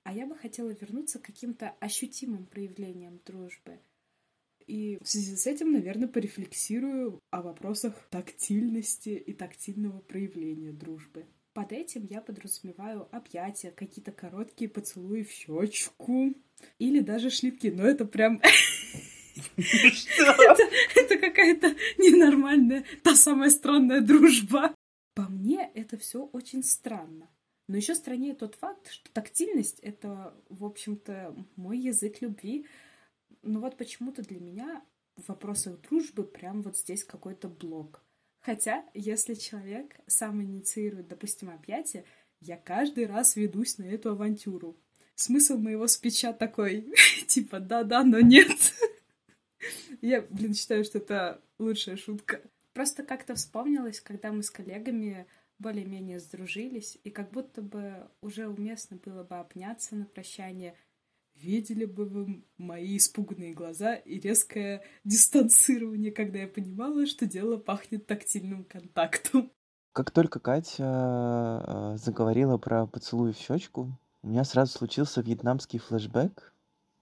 А 0.03 0.13
я 0.13 0.25
бы 0.25 0.38
хотела 0.38 0.69
вернуться 0.69 1.19
к 1.19 1.24
каким-то 1.24 1.74
ощутимым 1.81 2.46
проявлениям 2.46 3.19
дружбы. 3.25 3.79
И 4.65 4.98
в 5.01 5.10
связи 5.10 5.36
с 5.36 5.46
этим, 5.46 5.74
наверное, 5.74 6.08
порефлексирую 6.08 7.19
о 7.31 7.41
вопросах 7.41 8.08
тактильности 8.10 9.10
и 9.10 9.34
тактильного 9.34 10.00
проявления 10.00 10.72
дружбы. 10.72 11.25
Под 11.53 11.74
этим 11.74 12.05
я 12.10 12.22
подразумеваю 12.22 13.13
объятия, 13.13 13.72
какие-то 13.72 14.13
короткие 14.13 14.69
поцелуи 14.69 15.24
в 15.24 15.31
щечку 15.31 16.34
или 16.78 17.00
даже 17.00 17.30
шлепки. 17.30 17.68
Но 17.68 17.86
это 17.86 18.06
прям... 18.06 18.42
Это 19.58 21.18
какая-то 21.18 21.75
ненормальная, 21.98 22.84
та 23.04 23.16
самая 23.16 23.50
странная 23.50 24.01
дружба. 24.01 24.75
По 25.16 25.24
мне, 25.24 25.72
это 25.74 25.98
все 25.98 26.24
очень 26.34 26.63
странно. 26.63 27.30
Но 27.68 27.78
еще 27.78 27.96
страннее 27.96 28.34
тот 28.34 28.56
факт, 28.56 28.89
что 28.89 29.12
тактильность— 29.12 29.80
это, 29.82 30.34
в 30.50 30.66
общем-то, 30.66 31.36
мой 31.56 31.78
язык 31.78 32.22
любви. 32.22 32.66
Но 33.44 33.60
вот 33.60 33.78
почему-то 33.78 34.24
для 34.24 34.39
меня 34.39 34.84
в 35.16 35.28
вопросах 35.30 35.80
дружбы 35.82 36.24
прям 36.24 36.62
вот 36.63 36.78
здесь 36.78 37.04
какой-то 37.04 37.48
блок. 37.48 38.04
Хотя, 38.39 38.86
если 38.94 39.34
человек 39.36 40.00
сам 40.08 40.42
инициирует, 40.42 41.08
допустим, 41.10 41.50
объятия, 41.50 42.06
я 42.39 42.58
каждый 42.58 43.06
раз 43.06 43.36
ведусь 43.36 43.78
на 43.78 43.84
эту 43.84 44.12
авантюру. 44.12 44.78
Смысл 45.20 45.58
моего 45.58 45.86
спича 45.88 46.32
такой, 46.32 46.88
типа, 47.28 47.60
да-да, 47.60 48.06
но 48.06 48.22
нет. 48.22 48.58
Я, 50.02 50.22
блин, 50.22 50.54
считаю, 50.54 50.86
что 50.86 51.00
это 51.00 51.42
лучшая 51.60 51.98
шутка. 51.98 52.42
Просто 52.72 53.04
как-то 53.04 53.36
вспомнилось, 53.36 54.00
когда 54.00 54.32
мы 54.32 54.44
с 54.44 54.50
коллегами 54.50 55.28
более-менее 55.58 56.22
сдружились, 56.22 56.98
и 57.04 57.10
как 57.10 57.32
будто 57.32 57.62
бы 57.62 58.10
уже 58.22 58.48
уместно 58.48 58.96
было 58.96 59.26
бы 59.26 59.36
обняться 59.36 59.98
на 59.98 60.06
прощание. 60.06 60.74
Видели 61.36 61.84
бы 61.84 62.06
вы 62.06 62.46
мои 62.58 62.96
испуганные 62.96 63.54
глаза 63.54 63.96
и 63.96 64.22
резкое 64.22 64.84
дистанцирование, 65.04 66.14
когда 66.14 66.40
я 66.40 66.48
понимала, 66.48 67.06
что 67.06 67.26
дело 67.26 67.58
пахнет 67.58 68.08
тактильным 68.08 68.64
контактом. 68.64 69.52
Как 69.92 70.12
только 70.12 70.40
Катя 70.40 71.66
э, 71.68 71.98
заговорила 71.98 72.58
про 72.58 72.88
поцелуй 72.88 73.34
в 73.34 73.38
щечку, 73.38 74.00
у 74.22 74.28
меня 74.28 74.44
сразу 74.44 74.72
случился 74.78 75.22
вьетнамский 75.22 75.80
флешбэк. 75.80 76.54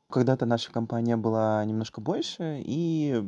Когда-то 0.09 0.45
наша 0.45 0.71
компания 0.71 1.17
была 1.17 1.63
немножко 1.65 1.99
больше, 1.99 2.61
и 2.63 3.23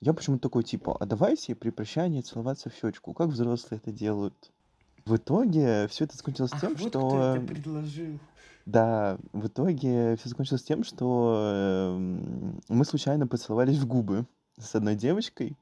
я 0.00 0.12
почему-то 0.12 0.42
такой, 0.42 0.62
типа, 0.62 0.96
а 0.98 1.06
давайте 1.06 1.54
при 1.54 1.70
прощании 1.70 2.20
целоваться 2.20 2.70
в 2.70 2.74
щечку, 2.74 3.14
как 3.14 3.28
взрослые 3.28 3.80
это 3.82 3.90
делают. 3.90 4.52
В 5.04 5.16
итоге 5.16 5.88
все 5.88 6.04
это 6.04 6.16
закончилось 6.16 6.52
Ах, 6.54 6.60
тем, 6.60 6.74
вот 6.74 6.88
что... 6.88 7.08
кто 7.08 7.36
это 7.36 7.46
предложил. 7.46 8.18
Да, 8.64 9.18
в 9.32 9.46
итоге 9.46 10.16
все 10.16 10.28
закончилось 10.28 10.62
тем, 10.62 10.84
что 10.84 11.96
эм, 11.98 12.60
мы 12.68 12.84
случайно 12.84 13.26
поцеловались 13.26 13.78
в 13.78 13.86
губы 13.86 14.24
с 14.58 14.74
одной 14.74 14.94
девочкой. 14.94 15.56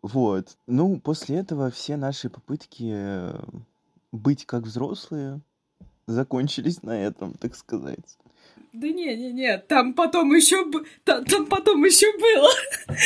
Вот. 0.00 0.56
Ну, 0.66 0.98
после 1.00 1.36
этого 1.36 1.70
все 1.70 1.96
наши 1.96 2.30
попытки 2.30 2.90
э, 2.94 3.42
быть 4.12 4.46
как 4.46 4.62
взрослые 4.62 5.40
закончились 6.06 6.82
на 6.82 7.00
этом, 7.02 7.34
так 7.34 7.54
сказать. 7.54 8.18
Да 8.72 8.88
не, 8.88 9.16
не, 9.16 9.32
не, 9.32 9.58
там 9.58 9.94
потом 9.94 10.34
еще 10.34 10.70
там, 11.04 11.24
там 11.24 11.46
потом 11.46 11.84
еще 11.84 12.10
было. 12.18 12.48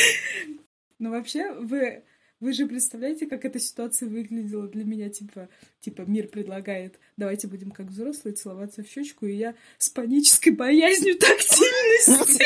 Ну 0.99 1.11
вообще 1.11 1.53
вы 1.53 2.03
вы 2.39 2.53
же 2.53 2.67
представляете, 2.67 3.25
как 3.25 3.45
эта 3.45 3.59
ситуация 3.59 4.07
выглядела 4.07 4.67
для 4.67 4.85
меня, 4.85 5.09
типа, 5.09 5.49
типа 5.79 6.03
мир 6.03 6.27
предлагает, 6.27 6.99
давайте 7.17 7.47
будем 7.47 7.71
как 7.71 7.87
взрослые 7.87 8.35
целоваться 8.35 8.83
в 8.83 8.87
щечку, 8.87 9.25
и 9.25 9.33
я 9.35 9.55
с 9.79 9.89
панической 9.89 10.53
боязнью 10.53 11.17
тактильности. 11.19 12.45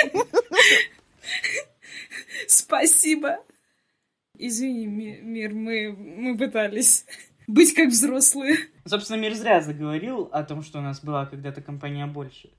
Спасибо. 2.47 3.43
Извини, 4.37 4.87
мир, 4.87 5.53
мы, 5.53 5.91
мы 5.91 6.37
пытались 6.37 7.05
быть 7.47 7.73
как 7.73 7.89
взрослые. 7.89 8.57
Собственно, 8.85 9.17
мир 9.17 9.33
зря 9.33 9.61
заговорил 9.61 10.29
о 10.31 10.43
том, 10.43 10.63
что 10.63 10.79
у 10.79 10.81
нас 10.81 11.03
была 11.03 11.25
когда-то 11.25 11.61
компания 11.61 12.05
больше. 12.05 12.49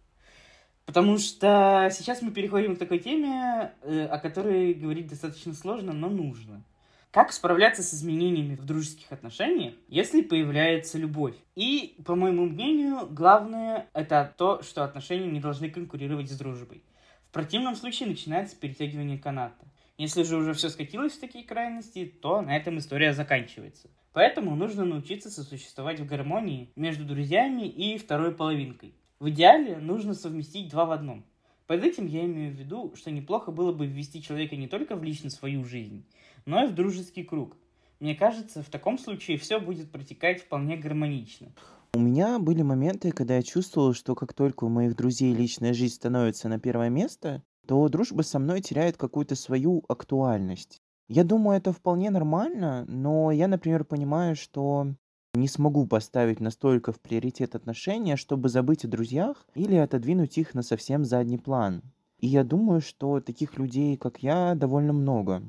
Потому 0.85 1.19
что 1.19 1.89
сейчас 1.93 2.23
мы 2.23 2.33
переходим 2.33 2.77
к 2.77 2.79
такой 2.79 2.99
теме, 2.99 3.73
э, 3.83 4.07
о 4.07 4.19
которой 4.19 4.75
говорить 4.75 5.07
достаточно 5.07 5.55
сложно, 5.55 5.93
но 5.93 6.09
нужно. 6.09 6.65
Как 7.13 7.31
справляться 7.33 7.83
с 7.83 7.93
изменениями 7.93 8.57
в 8.57 8.65
дружеских 8.65 9.13
отношениях, 9.13 9.75
если 9.89 10.23
появляется 10.23 10.99
любовь? 10.99 11.35
И, 11.55 11.97
по 12.07 12.15
моему 12.15 12.47
мнению, 12.47 13.07
главное 13.07 13.87
это 13.93 14.33
то, 14.39 14.63
что 14.63 14.83
отношения 14.83 15.31
не 15.31 15.39
должны 15.39 15.69
конкурировать 15.71 16.31
с 16.31 16.39
дружбой. 16.39 16.83
В 17.29 17.33
противном 17.33 17.77
случае 17.77 18.09
начинается 18.09 18.57
перетягивание 18.57 19.19
каната. 19.19 19.65
Если 20.03 20.25
же 20.25 20.37
уже 20.37 20.53
все 20.53 20.69
скатилось 20.69 21.13
в 21.13 21.21
такие 21.21 21.45
крайности, 21.45 22.13
то 22.21 22.43
на 22.43 22.57
этом 22.57 22.77
история 22.79 23.13
заканчивается. 23.13 23.89
Поэтому 24.13 24.57
нужно 24.57 24.85
научиться 24.85 25.31
сосуществовать 25.31 26.01
в 26.01 26.07
гармонии 26.07 26.73
между 26.75 27.05
друзьями 27.05 27.69
и 27.69 27.97
второй 27.99 28.35
половинкой. 28.35 28.97
В 29.21 29.31
идеале 29.31 29.77
нужно 29.77 30.15
совместить 30.15 30.71
два 30.71 30.87
в 30.87 30.91
одном. 30.91 31.25
Под 31.69 31.85
этим 31.85 32.07
я 32.07 32.25
имею 32.25 32.53
в 32.53 32.59
виду, 32.59 32.93
что 32.97 33.13
неплохо 33.13 33.53
было 33.53 33.73
бы 33.73 33.87
ввести 33.87 34.21
человека 34.21 34.57
не 34.57 34.67
только 34.67 34.97
в 34.97 35.05
лично 35.05 35.31
свою 35.31 35.65
жизнь, 35.65 36.05
но 36.47 36.65
и 36.65 36.67
в 36.67 36.75
дружеский 36.75 37.23
круг. 37.23 37.57
Мне 38.01 38.17
кажется, 38.17 38.65
в 38.65 38.71
таком 38.71 38.99
случае 38.99 39.39
все 39.39 39.61
будет 39.61 39.93
протекать 39.93 40.43
вполне 40.43 40.77
гармонично. 40.77 41.53
У 41.95 42.01
меня 42.01 42.41
были 42.41 42.63
моменты, 42.63 43.13
когда 43.13 43.37
я 43.37 43.43
чувствовал, 43.45 43.95
что 43.95 44.17
как 44.17 44.33
только 44.35 44.65
у 44.65 44.69
моих 44.69 44.97
друзей 44.97 45.33
личная 45.33 45.73
жизнь 45.73 45.95
становится 45.95 46.49
на 46.49 46.59
первое 46.59 46.89
место, 46.89 47.45
то 47.67 47.89
дружба 47.89 48.23
со 48.23 48.39
мной 48.39 48.61
теряет 48.61 48.97
какую-то 48.97 49.35
свою 49.35 49.85
актуальность. 49.89 50.81
Я 51.09 51.25
думаю, 51.25 51.59
это 51.59 51.73
вполне 51.73 52.11
нормально, 52.11 52.85
но 52.89 53.31
я, 53.31 53.49
например, 53.49 53.85
понимаю, 53.85 54.37
что 54.37 54.95
не 55.35 55.49
смогу 55.49 55.87
поставить 55.87 56.41
настолько 56.41 56.93
в 56.93 57.01
приоритет 57.01 57.55
отношения, 57.55 58.17
чтобы 58.17 58.49
забыть 58.49 58.85
о 58.85 58.89
друзьях 58.89 59.47
или 59.55 59.77
отодвинуть 59.77 60.37
их 60.39 60.55
на 60.55 60.63
совсем 60.63 61.05
задний 61.05 61.39
план. 61.39 61.83
И 62.19 62.27
я 62.27 62.45
думаю, 62.45 62.81
что 62.81 63.21
таких 63.21 63.59
людей, 63.59 63.97
как 63.97 64.23
я, 64.23 64.55
довольно 64.55 64.93
много. 64.93 65.43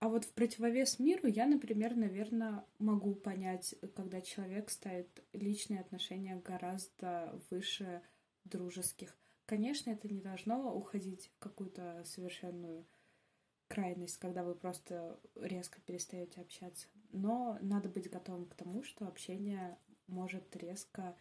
А 0.00 0.08
вот 0.08 0.24
в 0.24 0.32
противовес 0.32 0.98
миру 0.98 1.28
я, 1.28 1.46
например, 1.46 1.94
наверное, 1.94 2.64
могу 2.78 3.14
понять, 3.14 3.74
когда 3.94 4.20
человек 4.20 4.70
ставит 4.70 5.22
личные 5.32 5.80
отношения 5.80 6.40
гораздо 6.44 7.38
выше 7.50 8.00
дружеских. 8.44 9.16
Конечно, 9.50 9.90
это 9.90 10.06
не 10.06 10.20
должно 10.20 10.72
уходить 10.76 11.26
в 11.34 11.38
какую-то 11.40 12.04
совершенную 12.04 12.86
крайность, 13.66 14.16
когда 14.18 14.44
вы 14.44 14.54
просто 14.54 15.18
резко 15.34 15.80
перестаете 15.80 16.40
общаться. 16.40 16.86
Но 17.10 17.58
надо 17.60 17.88
быть 17.88 18.08
готовым 18.08 18.46
к 18.46 18.54
тому, 18.54 18.84
что 18.84 19.08
общение 19.08 19.76
может 20.06 20.54
резко 20.54 21.16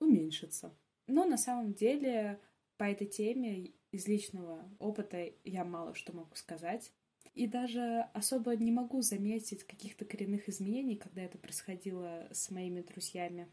уменьшиться. 0.00 0.74
Но 1.06 1.26
на 1.26 1.36
самом 1.36 1.74
деле 1.74 2.40
по 2.78 2.84
этой 2.84 3.06
теме 3.06 3.74
из 3.90 4.08
личного 4.08 4.66
опыта 4.78 5.34
я 5.44 5.62
мало 5.66 5.94
что 5.94 6.16
могу 6.16 6.34
сказать. 6.34 6.94
И 7.34 7.46
даже 7.46 8.08
особо 8.14 8.56
не 8.56 8.72
могу 8.72 9.02
заметить 9.02 9.64
каких-то 9.64 10.06
коренных 10.06 10.48
изменений, 10.48 10.96
когда 10.96 11.20
это 11.20 11.36
происходило 11.36 12.26
с 12.32 12.50
моими 12.50 12.80
друзьями. 12.80 13.52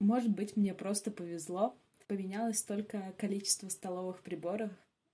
Может 0.00 0.34
быть, 0.34 0.56
мне 0.56 0.74
просто 0.74 1.12
повезло. 1.12 1.78
Поменялось 2.10 2.60
только 2.64 3.14
количество 3.18 3.68
столовых 3.68 4.20
приборов 4.22 4.72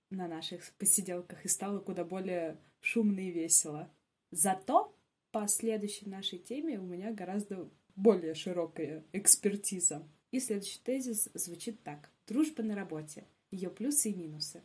на 0.09 0.27
наших 0.27 0.63
посиделках 0.79 1.45
и 1.45 1.47
стало 1.47 1.79
куда 1.79 2.03
более 2.03 2.57
шумно 2.79 3.19
и 3.19 3.29
весело. 3.29 3.87
Зато 4.31 4.97
по 5.29 5.47
следующей 5.47 6.09
нашей 6.09 6.39
теме 6.39 6.79
у 6.79 6.83
меня 6.87 7.13
гораздо 7.13 7.69
более 7.95 8.33
широкая 8.33 9.05
экспертиза. 9.13 10.09
И 10.31 10.39
следующий 10.39 10.79
тезис 10.79 11.29
звучит 11.35 11.83
так. 11.83 12.09
Дружба 12.25 12.63
на 12.63 12.73
работе. 12.73 13.27
Ее 13.51 13.69
плюсы 13.69 14.09
и 14.09 14.15
минусы. 14.15 14.63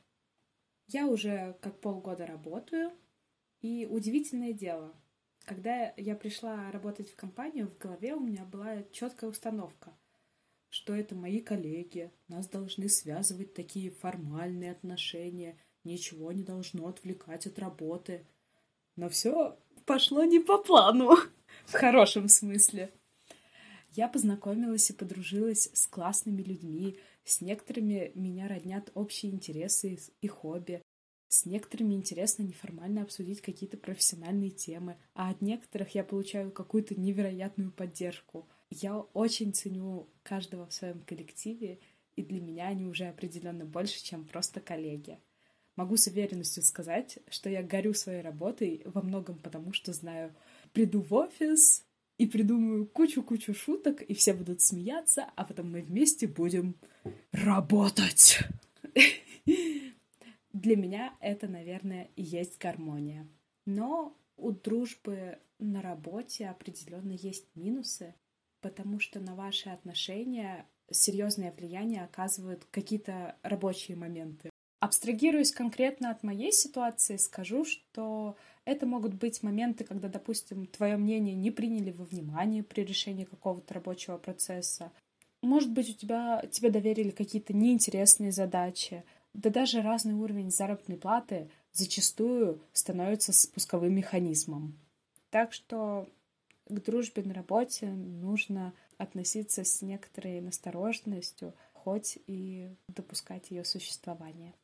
Я 0.86 1.08
уже 1.08 1.58
как 1.60 1.80
полгода 1.80 2.24
работаю, 2.26 2.92
и 3.60 3.86
удивительное 3.90 4.54
дело, 4.54 4.94
когда 5.44 5.92
я 5.98 6.16
пришла 6.16 6.70
работать 6.70 7.10
в 7.10 7.14
компанию, 7.14 7.68
в 7.68 7.76
голове 7.76 8.14
у 8.14 8.20
меня 8.20 8.46
была 8.46 8.84
четкая 8.84 9.28
установка, 9.28 9.92
что 10.72 10.94
это 10.94 11.14
мои 11.14 11.40
коллеги, 11.40 12.10
нас 12.28 12.48
должны 12.48 12.88
связывать 12.88 13.52
такие 13.52 13.90
формальные 13.90 14.72
отношения, 14.72 15.58
ничего 15.84 16.32
не 16.32 16.42
должно 16.42 16.88
отвлекать 16.88 17.46
от 17.46 17.58
работы. 17.58 18.26
Но 18.96 19.10
все 19.10 19.58
пошло 19.84 20.24
не 20.24 20.40
по 20.40 20.56
плану, 20.56 21.18
в 21.66 21.72
хорошем 21.72 22.26
смысле. 22.28 22.90
Я 23.90 24.08
познакомилась 24.08 24.88
и 24.88 24.94
подружилась 24.94 25.68
с 25.74 25.86
классными 25.86 26.42
людьми, 26.42 26.98
с 27.22 27.42
некоторыми 27.42 28.10
меня 28.14 28.48
роднят 28.48 28.90
общие 28.94 29.30
интересы 29.30 29.98
и 30.22 30.26
хобби. 30.26 30.80
С 31.28 31.44
некоторыми 31.44 31.92
интересно 31.92 32.44
неформально 32.44 33.02
обсудить 33.02 33.42
какие-то 33.42 33.76
профессиональные 33.76 34.50
темы, 34.50 34.96
а 35.12 35.28
от 35.28 35.42
некоторых 35.42 35.94
я 35.94 36.02
получаю 36.02 36.50
какую-то 36.50 36.98
невероятную 36.98 37.70
поддержку. 37.70 38.48
Я 38.74 38.96
очень 38.96 39.52
ценю 39.52 40.08
каждого 40.22 40.66
в 40.66 40.72
своем 40.72 41.00
коллективе, 41.00 41.78
и 42.16 42.22
для 42.22 42.40
меня 42.40 42.68
они 42.68 42.86
уже 42.86 43.04
определенно 43.04 43.66
больше, 43.66 44.02
чем 44.02 44.24
просто 44.24 44.60
коллеги. 44.60 45.18
Могу 45.76 45.98
с 45.98 46.06
уверенностью 46.06 46.62
сказать, 46.62 47.18
что 47.28 47.50
я 47.50 47.62
горю 47.62 47.92
своей 47.92 48.22
работой 48.22 48.80
во 48.86 49.02
многом 49.02 49.38
потому, 49.38 49.74
что 49.74 49.92
знаю, 49.92 50.34
приду 50.72 51.02
в 51.02 51.12
офис 51.12 51.84
и 52.16 52.26
придумаю 52.26 52.86
кучу-кучу 52.86 53.52
шуток, 53.52 54.00
и 54.00 54.14
все 54.14 54.32
будут 54.32 54.62
смеяться, 54.62 55.30
а 55.36 55.44
потом 55.44 55.70
мы 55.70 55.82
вместе 55.82 56.26
будем 56.26 56.74
работать. 57.32 58.38
Для 60.54 60.76
меня 60.76 61.14
это, 61.20 61.46
наверное, 61.46 62.08
и 62.16 62.22
есть 62.22 62.58
гармония. 62.58 63.28
Но 63.66 64.16
у 64.38 64.50
дружбы 64.50 65.38
на 65.58 65.82
работе 65.82 66.48
определенно 66.48 67.12
есть 67.12 67.54
минусы, 67.54 68.14
потому 68.62 69.00
что 69.00 69.20
на 69.20 69.34
ваши 69.34 69.68
отношения 69.68 70.66
серьезное 70.90 71.52
влияние 71.52 72.04
оказывают 72.04 72.64
какие-то 72.70 73.36
рабочие 73.42 73.96
моменты. 73.96 74.50
Абстрагируясь 74.80 75.52
конкретно 75.52 76.10
от 76.10 76.22
моей 76.24 76.50
ситуации, 76.50 77.16
скажу, 77.16 77.64
что 77.64 78.36
это 78.64 78.84
могут 78.84 79.14
быть 79.14 79.42
моменты, 79.42 79.84
когда, 79.84 80.08
допустим, 80.08 80.66
твое 80.66 80.96
мнение 80.96 81.36
не 81.36 81.50
приняли 81.50 81.92
во 81.92 82.04
внимание 82.04 82.64
при 82.64 82.82
решении 82.82 83.24
какого-то 83.24 83.74
рабочего 83.74 84.18
процесса. 84.18 84.90
Может 85.40 85.70
быть, 85.72 85.90
у 85.90 85.92
тебя 85.92 86.44
тебе 86.50 86.70
доверили 86.70 87.10
какие-то 87.10 87.52
неинтересные 87.52 88.32
задачи, 88.32 89.04
да 89.34 89.50
даже 89.50 89.82
разный 89.82 90.14
уровень 90.14 90.50
заработной 90.50 90.96
платы 90.96 91.48
зачастую 91.72 92.60
становится 92.72 93.32
спусковым 93.32 93.94
механизмом. 93.94 94.78
Так 95.30 95.52
что 95.52 96.08
к 96.68 96.80
дружбе 96.80 97.22
на 97.22 97.34
работе 97.34 97.90
нужно 97.90 98.72
относиться 98.98 99.64
с 99.64 99.82
некоторой 99.82 100.40
настороженностью, 100.40 101.54
хоть 101.72 102.18
и 102.26 102.70
допускать 102.88 103.50
ее 103.50 103.64
существование. 103.64 104.54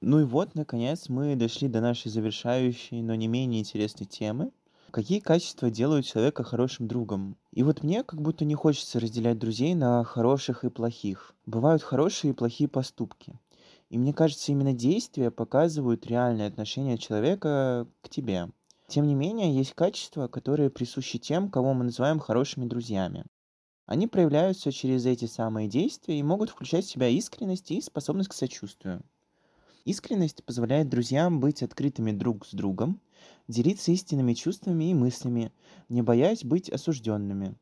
Ну 0.00 0.20
и 0.20 0.24
вот, 0.24 0.54
наконец, 0.54 1.08
мы 1.08 1.34
дошли 1.34 1.68
до 1.68 1.80
нашей 1.80 2.10
завершающей, 2.10 3.02
но 3.02 3.14
не 3.14 3.26
менее 3.26 3.60
интересной 3.60 4.06
темы. 4.06 4.52
Какие 4.90 5.18
качества 5.20 5.70
делают 5.70 6.06
человека 6.06 6.44
хорошим 6.44 6.88
другом? 6.88 7.36
И 7.52 7.62
вот 7.62 7.82
мне 7.82 8.04
как 8.04 8.22
будто 8.22 8.44
не 8.44 8.54
хочется 8.54 9.00
разделять 9.00 9.38
друзей 9.38 9.74
на 9.74 10.02
хороших 10.04 10.64
и 10.64 10.70
плохих. 10.70 11.34
Бывают 11.46 11.82
хорошие 11.82 12.30
и 12.30 12.34
плохие 12.34 12.68
поступки. 12.68 13.38
И 13.90 13.98
мне 13.98 14.12
кажется, 14.12 14.52
именно 14.52 14.72
действия 14.72 15.30
показывают 15.30 16.06
реальное 16.06 16.46
отношение 16.46 16.96
человека 16.96 17.86
к 18.02 18.08
тебе. 18.08 18.48
Тем 18.88 19.06
не 19.06 19.14
менее, 19.14 19.54
есть 19.54 19.74
качества, 19.74 20.28
которые 20.28 20.70
присущи 20.70 21.18
тем, 21.18 21.50
кого 21.50 21.74
мы 21.74 21.84
называем 21.84 22.18
хорошими 22.18 22.64
друзьями. 22.64 23.26
Они 23.84 24.06
проявляются 24.06 24.72
через 24.72 25.04
эти 25.04 25.26
самые 25.26 25.68
действия 25.68 26.18
и 26.18 26.22
могут 26.22 26.48
включать 26.48 26.86
в 26.86 26.90
себя 26.90 27.08
искренность 27.08 27.70
и 27.70 27.82
способность 27.82 28.30
к 28.30 28.34
сочувствию. 28.34 29.02
Искренность 29.84 30.42
позволяет 30.42 30.88
друзьям 30.88 31.38
быть 31.38 31.62
открытыми 31.62 32.12
друг 32.12 32.46
с 32.46 32.52
другом, 32.52 33.00
делиться 33.46 33.92
истинными 33.92 34.32
чувствами 34.32 34.90
и 34.90 34.94
мыслями, 34.94 35.52
не 35.90 36.00
боясь 36.00 36.42
быть 36.42 36.70
осужденными. 36.70 37.56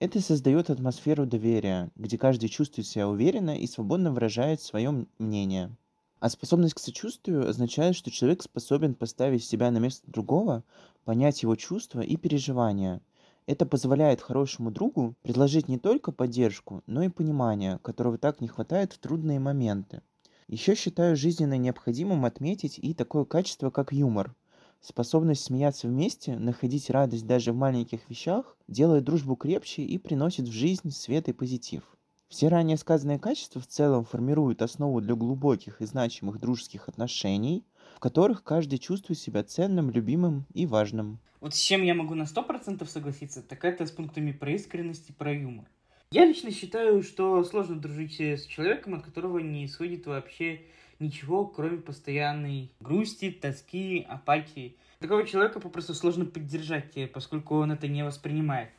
Это 0.00 0.20
создает 0.20 0.70
атмосферу 0.70 1.24
доверия, 1.24 1.92
где 1.94 2.18
каждый 2.18 2.48
чувствует 2.48 2.88
себя 2.88 3.08
уверенно 3.08 3.56
и 3.56 3.68
свободно 3.68 4.10
выражает 4.10 4.60
свое 4.60 5.06
мнение. 5.18 5.76
А 6.24 6.30
способность 6.30 6.72
к 6.72 6.78
сочувствию 6.78 7.46
означает, 7.46 7.94
что 7.94 8.10
человек 8.10 8.42
способен 8.42 8.94
поставить 8.94 9.44
себя 9.44 9.70
на 9.70 9.76
место 9.76 10.10
другого, 10.10 10.64
понять 11.04 11.42
его 11.42 11.54
чувства 11.54 12.00
и 12.00 12.16
переживания. 12.16 13.02
Это 13.44 13.66
позволяет 13.66 14.22
хорошему 14.22 14.70
другу 14.70 15.16
предложить 15.20 15.68
не 15.68 15.78
только 15.78 16.12
поддержку, 16.12 16.82
но 16.86 17.02
и 17.02 17.10
понимание, 17.10 17.78
которого 17.82 18.16
так 18.16 18.40
не 18.40 18.48
хватает 18.48 18.94
в 18.94 18.98
трудные 19.00 19.38
моменты. 19.38 20.00
Еще 20.48 20.74
считаю 20.76 21.14
жизненно 21.14 21.58
необходимым 21.58 22.24
отметить 22.24 22.78
и 22.78 22.94
такое 22.94 23.26
качество, 23.26 23.68
как 23.68 23.92
юмор– 23.92 24.34
Способность 24.80 25.44
смеяться 25.44 25.88
вместе, 25.88 26.38
находить 26.38 26.88
радость 26.88 27.26
даже 27.26 27.52
в 27.52 27.56
маленьких 27.56 28.08
вещах, 28.08 28.56
делает 28.68 29.04
дружбу 29.04 29.36
крепче 29.36 29.82
и 29.82 29.96
приносит 29.96 30.48
в 30.48 30.52
жизнь 30.52 30.90
свет 30.90 31.28
и 31.28 31.32
позитив. 31.34 31.82
Все 32.34 32.48
ранее 32.48 32.76
сказанные 32.76 33.20
качества 33.20 33.60
в 33.60 33.68
целом 33.68 34.04
формируют 34.04 34.60
основу 34.60 35.00
для 35.00 35.14
глубоких 35.14 35.80
и 35.80 35.86
значимых 35.86 36.40
дружеских 36.40 36.88
отношений, 36.88 37.64
в 37.94 38.00
которых 38.00 38.42
каждый 38.42 38.80
чувствует 38.80 39.20
себя 39.20 39.44
ценным, 39.44 39.88
любимым 39.88 40.44
и 40.52 40.66
важным. 40.66 41.20
Вот 41.40 41.54
с 41.54 41.60
чем 41.60 41.84
я 41.84 41.94
могу 41.94 42.16
на 42.16 42.24
100% 42.24 42.84
согласиться, 42.88 43.40
так 43.40 43.64
это 43.64 43.86
с 43.86 43.92
пунктами 43.92 44.32
про 44.32 44.50
искренность 44.50 45.10
и 45.10 45.12
про 45.12 45.32
юмор. 45.32 45.66
Я 46.10 46.24
лично 46.24 46.50
считаю, 46.50 47.04
что 47.04 47.44
сложно 47.44 47.76
дружить 47.76 48.20
с 48.20 48.46
человеком, 48.46 48.94
от 48.94 49.04
которого 49.04 49.38
не 49.38 49.64
исходит 49.64 50.06
вообще 50.06 50.62
ничего, 50.98 51.46
кроме 51.46 51.78
постоянной 51.78 52.72
грусти, 52.80 53.30
тоски, 53.30 54.04
апатии. 54.08 54.76
Такого 54.98 55.24
человека 55.24 55.60
попросту 55.60 55.94
сложно 55.94 56.24
поддержать, 56.24 57.12
поскольку 57.12 57.54
он 57.58 57.70
это 57.70 57.86
не 57.86 58.02
воспринимает. 58.04 58.70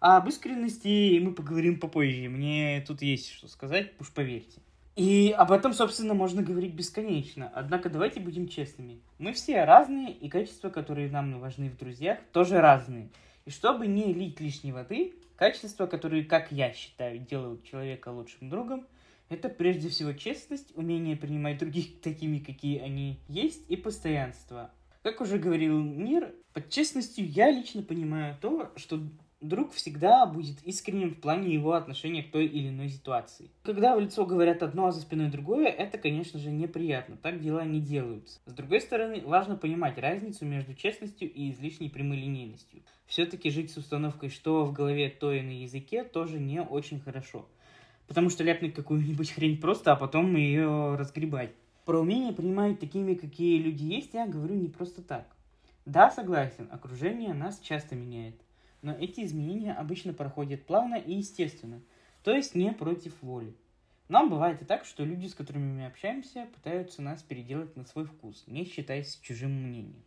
А 0.00 0.18
об 0.18 0.28
искренности 0.28 1.18
мы 1.18 1.32
поговорим 1.32 1.80
попозже. 1.80 2.28
Мне 2.28 2.84
тут 2.86 3.02
есть 3.02 3.30
что 3.30 3.48
сказать, 3.48 3.92
уж 3.98 4.10
поверьте. 4.10 4.60
И 4.94 5.34
об 5.36 5.52
этом, 5.52 5.74
собственно, 5.74 6.14
можно 6.14 6.42
говорить 6.42 6.72
бесконечно. 6.72 7.52
Однако 7.54 7.90
давайте 7.90 8.18
будем 8.18 8.48
честными. 8.48 9.00
Мы 9.18 9.32
все 9.34 9.64
разные, 9.64 10.12
и 10.12 10.28
качества, 10.28 10.70
которые 10.70 11.10
нам 11.10 11.38
важны 11.38 11.68
в 11.68 11.76
друзьях, 11.76 12.18
тоже 12.32 12.60
разные. 12.60 13.10
И 13.44 13.50
чтобы 13.50 13.86
не 13.86 14.12
лить 14.14 14.40
лишней 14.40 14.72
воды, 14.72 15.14
качества, 15.36 15.86
которые, 15.86 16.24
как 16.24 16.50
я 16.50 16.72
считаю, 16.72 17.18
делают 17.18 17.64
человека 17.64 18.08
лучшим 18.08 18.48
другом, 18.48 18.86
это 19.28 19.48
прежде 19.48 19.88
всего 19.88 20.12
честность, 20.12 20.76
умение 20.76 21.16
принимать 21.16 21.58
других 21.58 22.00
такими, 22.02 22.38
какие 22.38 22.78
они 22.80 23.20
есть, 23.28 23.68
и 23.68 23.76
постоянство. 23.76 24.70
Как 25.02 25.20
уже 25.20 25.38
говорил 25.38 25.78
Мир, 25.78 26.34
под 26.52 26.70
честностью 26.70 27.28
я 27.28 27.50
лично 27.50 27.82
понимаю 27.82 28.36
то, 28.40 28.72
что 28.76 29.00
друг 29.40 29.72
всегда 29.72 30.26
будет 30.26 30.62
искренним 30.62 31.10
в 31.10 31.20
плане 31.20 31.52
его 31.52 31.72
отношения 31.74 32.22
к 32.22 32.30
той 32.30 32.46
или 32.46 32.68
иной 32.68 32.88
ситуации. 32.88 33.50
Когда 33.62 33.96
в 33.96 34.00
лицо 34.00 34.24
говорят 34.24 34.62
одно, 34.62 34.86
а 34.86 34.92
за 34.92 35.00
спиной 35.00 35.30
другое, 35.30 35.68
это, 35.68 35.98
конечно 35.98 36.38
же, 36.38 36.50
неприятно. 36.50 37.16
Так 37.16 37.40
дела 37.40 37.64
не 37.64 37.80
делаются. 37.80 38.40
С 38.46 38.52
другой 38.52 38.80
стороны, 38.80 39.22
важно 39.24 39.56
понимать 39.56 39.98
разницу 39.98 40.44
между 40.44 40.74
честностью 40.74 41.32
и 41.32 41.50
излишней 41.50 41.90
прямолинейностью. 41.90 42.82
Все-таки 43.06 43.50
жить 43.50 43.70
с 43.70 43.76
установкой, 43.76 44.30
что 44.30 44.64
в 44.64 44.72
голове, 44.72 45.08
то 45.10 45.32
и 45.32 45.42
на 45.42 45.62
языке, 45.62 46.04
тоже 46.04 46.38
не 46.38 46.60
очень 46.62 47.00
хорошо 47.00 47.46
потому 48.06 48.30
что 48.30 48.44
ляпнуть 48.44 48.74
какую-нибудь 48.74 49.32
хрень 49.32 49.60
просто, 49.60 49.92
а 49.92 49.96
потом 49.96 50.34
ее 50.36 50.94
разгребать. 50.96 51.52
Про 51.84 52.00
умение 52.00 52.32
принимать 52.32 52.80
такими, 52.80 53.14
какие 53.14 53.58
люди 53.58 53.84
есть, 53.84 54.14
я 54.14 54.26
говорю 54.26 54.54
не 54.54 54.68
просто 54.68 55.02
так. 55.02 55.26
Да, 55.84 56.10
согласен, 56.10 56.68
окружение 56.72 57.32
нас 57.32 57.60
часто 57.60 57.94
меняет, 57.94 58.34
но 58.82 58.92
эти 58.92 59.24
изменения 59.24 59.72
обычно 59.72 60.12
проходят 60.12 60.66
плавно 60.66 60.96
и 60.96 61.14
естественно, 61.14 61.80
то 62.22 62.32
есть 62.32 62.54
не 62.54 62.72
против 62.72 63.14
воли. 63.22 63.54
Нам 64.08 64.30
бывает 64.30 64.62
и 64.62 64.64
так, 64.64 64.84
что 64.84 65.04
люди, 65.04 65.26
с 65.26 65.34
которыми 65.34 65.80
мы 65.80 65.86
общаемся, 65.86 66.46
пытаются 66.54 67.02
нас 67.02 67.22
переделать 67.22 67.76
на 67.76 67.84
свой 67.84 68.04
вкус, 68.04 68.44
не 68.46 68.64
считаясь 68.64 69.18
чужим 69.20 69.50
мнением. 69.50 70.02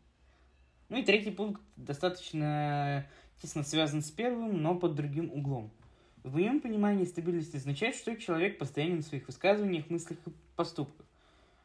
Ну 0.88 0.97
и 0.97 1.03
третий 1.03 1.32
пункт 1.32 1.62
достаточно 1.75 3.05
тесно 3.41 3.63
связан 3.63 4.01
с 4.01 4.10
первым, 4.10 4.62
но 4.62 4.75
под 4.75 4.95
другим 4.95 5.32
углом. 5.32 5.71
В 6.23 6.34
моем 6.34 6.60
понимании 6.62 7.05
стабильность 7.05 7.55
означает, 7.55 7.95
что 7.95 8.15
человек 8.15 8.58
постоянен 8.58 9.01
в 9.01 9.05
своих 9.05 9.27
высказываниях, 9.27 9.89
мыслях 9.89 10.19
и 10.25 10.32
поступках. 10.55 11.05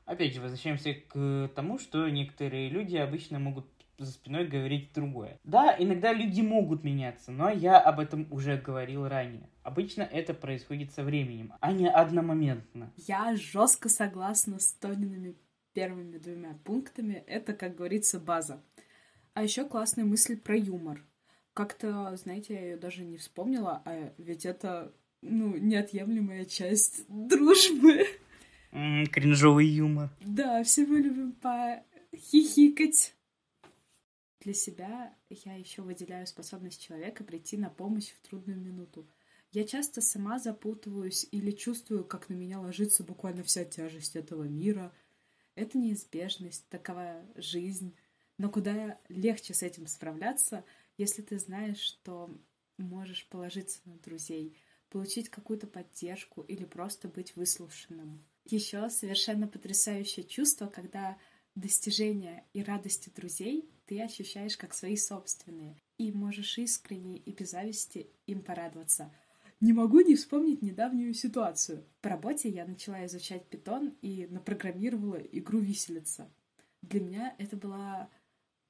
Опять 0.05 0.35
же, 0.35 0.41
возвращаемся 0.41 0.95
к 0.95 1.51
тому, 1.55 1.79
что 1.79 2.09
некоторые 2.09 2.69
люди 2.69 2.97
обычно 2.97 3.39
могут 3.39 3.67
за 3.99 4.13
спиной 4.13 4.47
говорить 4.47 4.93
другое. 4.95 5.39
Да, 5.45 5.75
иногда 5.79 6.13
люди 6.13 6.41
могут 6.41 6.85
меняться, 6.85 7.31
но 7.33 7.51
я 7.51 7.79
об 7.79 8.01
этом 8.01 8.27
уже 8.31 8.57
говорил 8.57 9.09
ранее. 9.09 9.49
Обычно 9.63 10.03
это 10.03 10.35
происходит 10.35 10.93
со 10.93 11.03
временем, 11.03 11.53
а 11.61 11.73
не 11.73 11.89
одномоментно. 11.89 12.93
Я 12.97 13.35
жестко 13.37 13.89
согласна 13.89 14.59
с 14.59 14.73
Тониными 14.75 15.37
первыми 15.73 16.19
двумя 16.19 16.55
пунктами. 16.65 17.25
Это, 17.27 17.53
как 17.53 17.77
говорится, 17.77 18.19
база. 18.19 18.63
А 19.35 19.43
еще 19.43 19.65
классная 19.65 20.05
мысль 20.05 20.37
про 20.37 20.57
юмор. 20.57 21.05
Как-то, 21.53 22.17
знаете, 22.17 22.55
я 22.55 22.61
ее 22.61 22.77
даже 22.77 23.05
не 23.05 23.17
вспомнила, 23.17 23.83
а 23.85 24.13
ведь 24.19 24.47
это, 24.47 24.93
ну, 25.23 25.57
неотъемлемая 25.57 26.45
часть 26.45 27.05
дружбы. 27.09 28.07
М-м, 28.73 29.07
кринжовый 29.07 29.67
юмор. 29.67 30.11
Да, 30.21 30.63
все 30.65 30.85
мы 30.87 30.99
любим 30.99 31.33
похихикать. 31.33 33.15
Для 34.45 34.53
себя 34.53 35.17
я 35.31 35.55
еще 35.55 35.81
выделяю 35.81 36.27
способность 36.27 36.83
человека 36.83 37.25
прийти 37.25 37.57
на 37.57 37.71
помощь 37.71 38.11
в 38.11 38.21
трудную 38.21 38.61
минуту. 38.61 39.09
Я 39.53 39.65
часто 39.65 40.03
сама 40.03 40.39
запутываюсь 40.39 41.27
или 41.31 41.51
чувствую, 41.51 42.05
как 42.05 42.29
на 42.29 42.35
меня 42.35 42.61
ложится 42.61 43.05
буквально 43.05 43.43
вся 43.43 43.65
тяжесть 43.65 44.17
этого 44.17 44.45
мира. 44.45 44.95
Это 45.55 45.79
неизбежность, 45.79 46.69
такова 46.69 47.25
жизнь. 47.37 47.97
Но 48.37 48.51
куда 48.51 49.01
легче 49.09 49.55
с 49.55 49.63
этим 49.63 49.87
справляться, 49.87 50.63
если 50.99 51.23
ты 51.23 51.39
знаешь, 51.39 51.79
что 51.79 52.31
можешь 52.77 53.27
положиться 53.29 53.81
на 53.87 53.97
друзей, 53.97 54.59
получить 54.91 55.31
какую-то 55.31 55.67
поддержку 55.67 56.43
или 56.43 56.67
просто 56.67 57.09
быть 57.09 57.35
выслушанным. 57.35 58.23
Еще 58.45 58.91
совершенно 58.91 59.49
потрясающее 59.49 60.27
чувство, 60.27 60.67
когда 60.67 61.17
достижения 61.55 62.45
и 62.53 62.63
радости 62.63 63.09
друзей 63.09 63.71
ты 63.87 64.01
ощущаешь 64.03 64.57
как 64.57 64.75
свои 64.75 64.97
собственные 64.97 65.77
и 65.99 66.13
можешь 66.13 66.59
искренне 66.59 67.19
и 67.19 67.33
без 67.33 67.51
зависти 67.51 68.09
им 68.27 68.43
порадоваться. 68.43 69.13
Не 69.61 69.73
могу 69.73 70.01
не 70.01 70.17
вспомнить 70.17 70.63
недавнюю 70.63 71.15
ситуацию. 71.15 71.85
По 72.01 72.11
работе 72.11 72.49
я 72.49 72.67
начала 72.67 73.05
изучать 73.07 73.47
питон 73.47 73.95
и 74.03 74.27
напрограммировала 74.27 75.17
игру 75.17 75.59
«Виселица». 75.59 76.31
Для 76.83 77.01
меня 77.01 77.35
это 77.39 77.57
была 77.57 78.11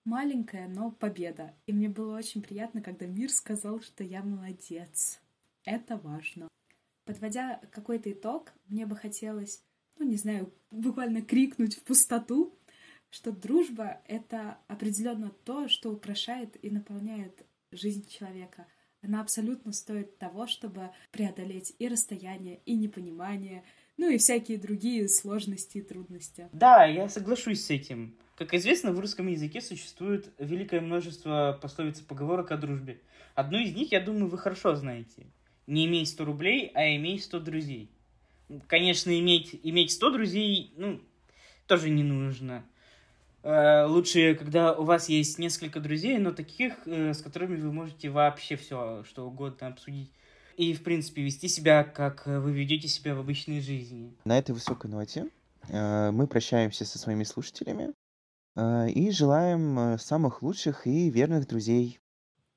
маленькая, 0.04 0.68
но 0.68 0.90
победа. 0.90 1.54
И 1.66 1.72
мне 1.72 1.88
было 1.88 2.16
очень 2.16 2.42
приятно, 2.42 2.80
когда 2.80 3.06
мир 3.06 3.30
сказал, 3.30 3.80
что 3.80 4.04
я 4.04 4.22
молодец. 4.22 5.20
Это 5.64 5.96
важно. 5.96 6.48
Подводя 7.06 7.60
какой-то 7.72 8.12
итог, 8.12 8.52
мне 8.68 8.86
бы 8.86 8.96
хотелось, 8.96 9.62
ну, 9.98 10.06
не 10.06 10.16
знаю, 10.16 10.52
буквально 10.70 11.22
крикнуть 11.22 11.76
в 11.76 11.82
пустоту, 11.82 12.56
что 13.14 13.30
дружба— 13.30 14.00
это 14.08 14.58
определенно 14.66 15.30
то, 15.44 15.68
что 15.68 15.92
украшает 15.92 16.56
и 16.64 16.68
наполняет 16.68 17.46
жизнь 17.70 18.08
человека. 18.08 18.66
Она 19.02 19.20
абсолютно 19.20 19.72
стоит 19.72 20.18
того, 20.18 20.48
чтобы 20.48 20.90
преодолеть 21.12 21.76
и 21.78 21.86
расстояние, 21.86 22.58
и 22.66 22.74
непонимание, 22.74 23.62
ну 23.96 24.10
и 24.10 24.18
всякие 24.18 24.58
другие 24.58 25.08
сложности 25.08 25.78
и 25.78 25.82
трудности. 25.82 26.48
Да, 26.52 26.86
я 26.86 27.08
соглашусь 27.08 27.64
с 27.64 27.70
этим. 27.70 28.16
Как 28.34 28.52
известно, 28.52 28.90
в 28.90 28.98
русском 28.98 29.28
языке 29.28 29.60
существует 29.60 30.32
великое 30.40 30.80
множество 30.80 31.56
пословиц 31.62 32.00
и 32.00 32.04
поговорок 32.04 32.50
о 32.50 32.56
дружбе. 32.56 33.00
Одну 33.36 33.58
из 33.58 33.76
них, 33.76 33.92
я 33.92 34.00
думаю, 34.00 34.26
вы 34.26 34.38
хорошо 34.38 34.74
знаете. 34.74 35.28
Не 35.68 35.86
имей 35.86 36.04
100 36.04 36.24
рублей, 36.24 36.72
а 36.74 36.84
имей 36.96 37.20
100 37.20 37.38
друзей. 37.38 37.90
Конечно, 38.66 39.16
иметь, 39.16 39.60
иметь 39.62 39.92
100 39.92 40.10
друзей, 40.10 40.74
ну, 40.76 41.00
тоже 41.68 41.90
не 41.90 42.02
нужно. 42.02 42.64
Э, 43.44 43.84
лучше, 43.84 44.34
когда 44.36 44.72
у 44.72 44.84
вас 44.84 45.10
есть 45.10 45.38
несколько 45.38 45.78
друзей, 45.78 46.16
но 46.16 46.32
таких, 46.32 46.74
э, 46.86 47.12
с 47.12 47.20
которыми 47.20 47.56
вы 47.56 47.72
можете 47.72 48.08
вообще 48.08 48.56
все, 48.56 49.04
что 49.04 49.26
угодно 49.26 49.66
обсудить. 49.66 50.10
И, 50.56 50.72
в 50.72 50.82
принципе, 50.82 51.22
вести 51.22 51.48
себя, 51.48 51.84
как 51.84 52.26
вы 52.26 52.52
ведете 52.52 52.88
себя 52.88 53.14
в 53.14 53.20
обычной 53.20 53.60
жизни. 53.60 54.16
На 54.24 54.38
этой 54.38 54.52
высокой 54.52 54.90
ноте 54.90 55.26
э, 55.68 56.10
мы 56.10 56.26
прощаемся 56.26 56.86
со 56.86 56.98
своими 56.98 57.24
слушателями 57.24 57.92
и 58.56 59.10
желаем 59.10 59.98
самых 59.98 60.40
лучших 60.40 60.86
и 60.86 61.10
верных 61.10 61.48
друзей. 61.48 61.98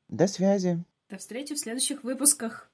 До 0.09 0.27
связи. 0.27 0.83
До 1.09 1.17
встречи 1.17 1.55
в 1.55 1.57
следующих 1.57 2.03
выпусках. 2.03 2.69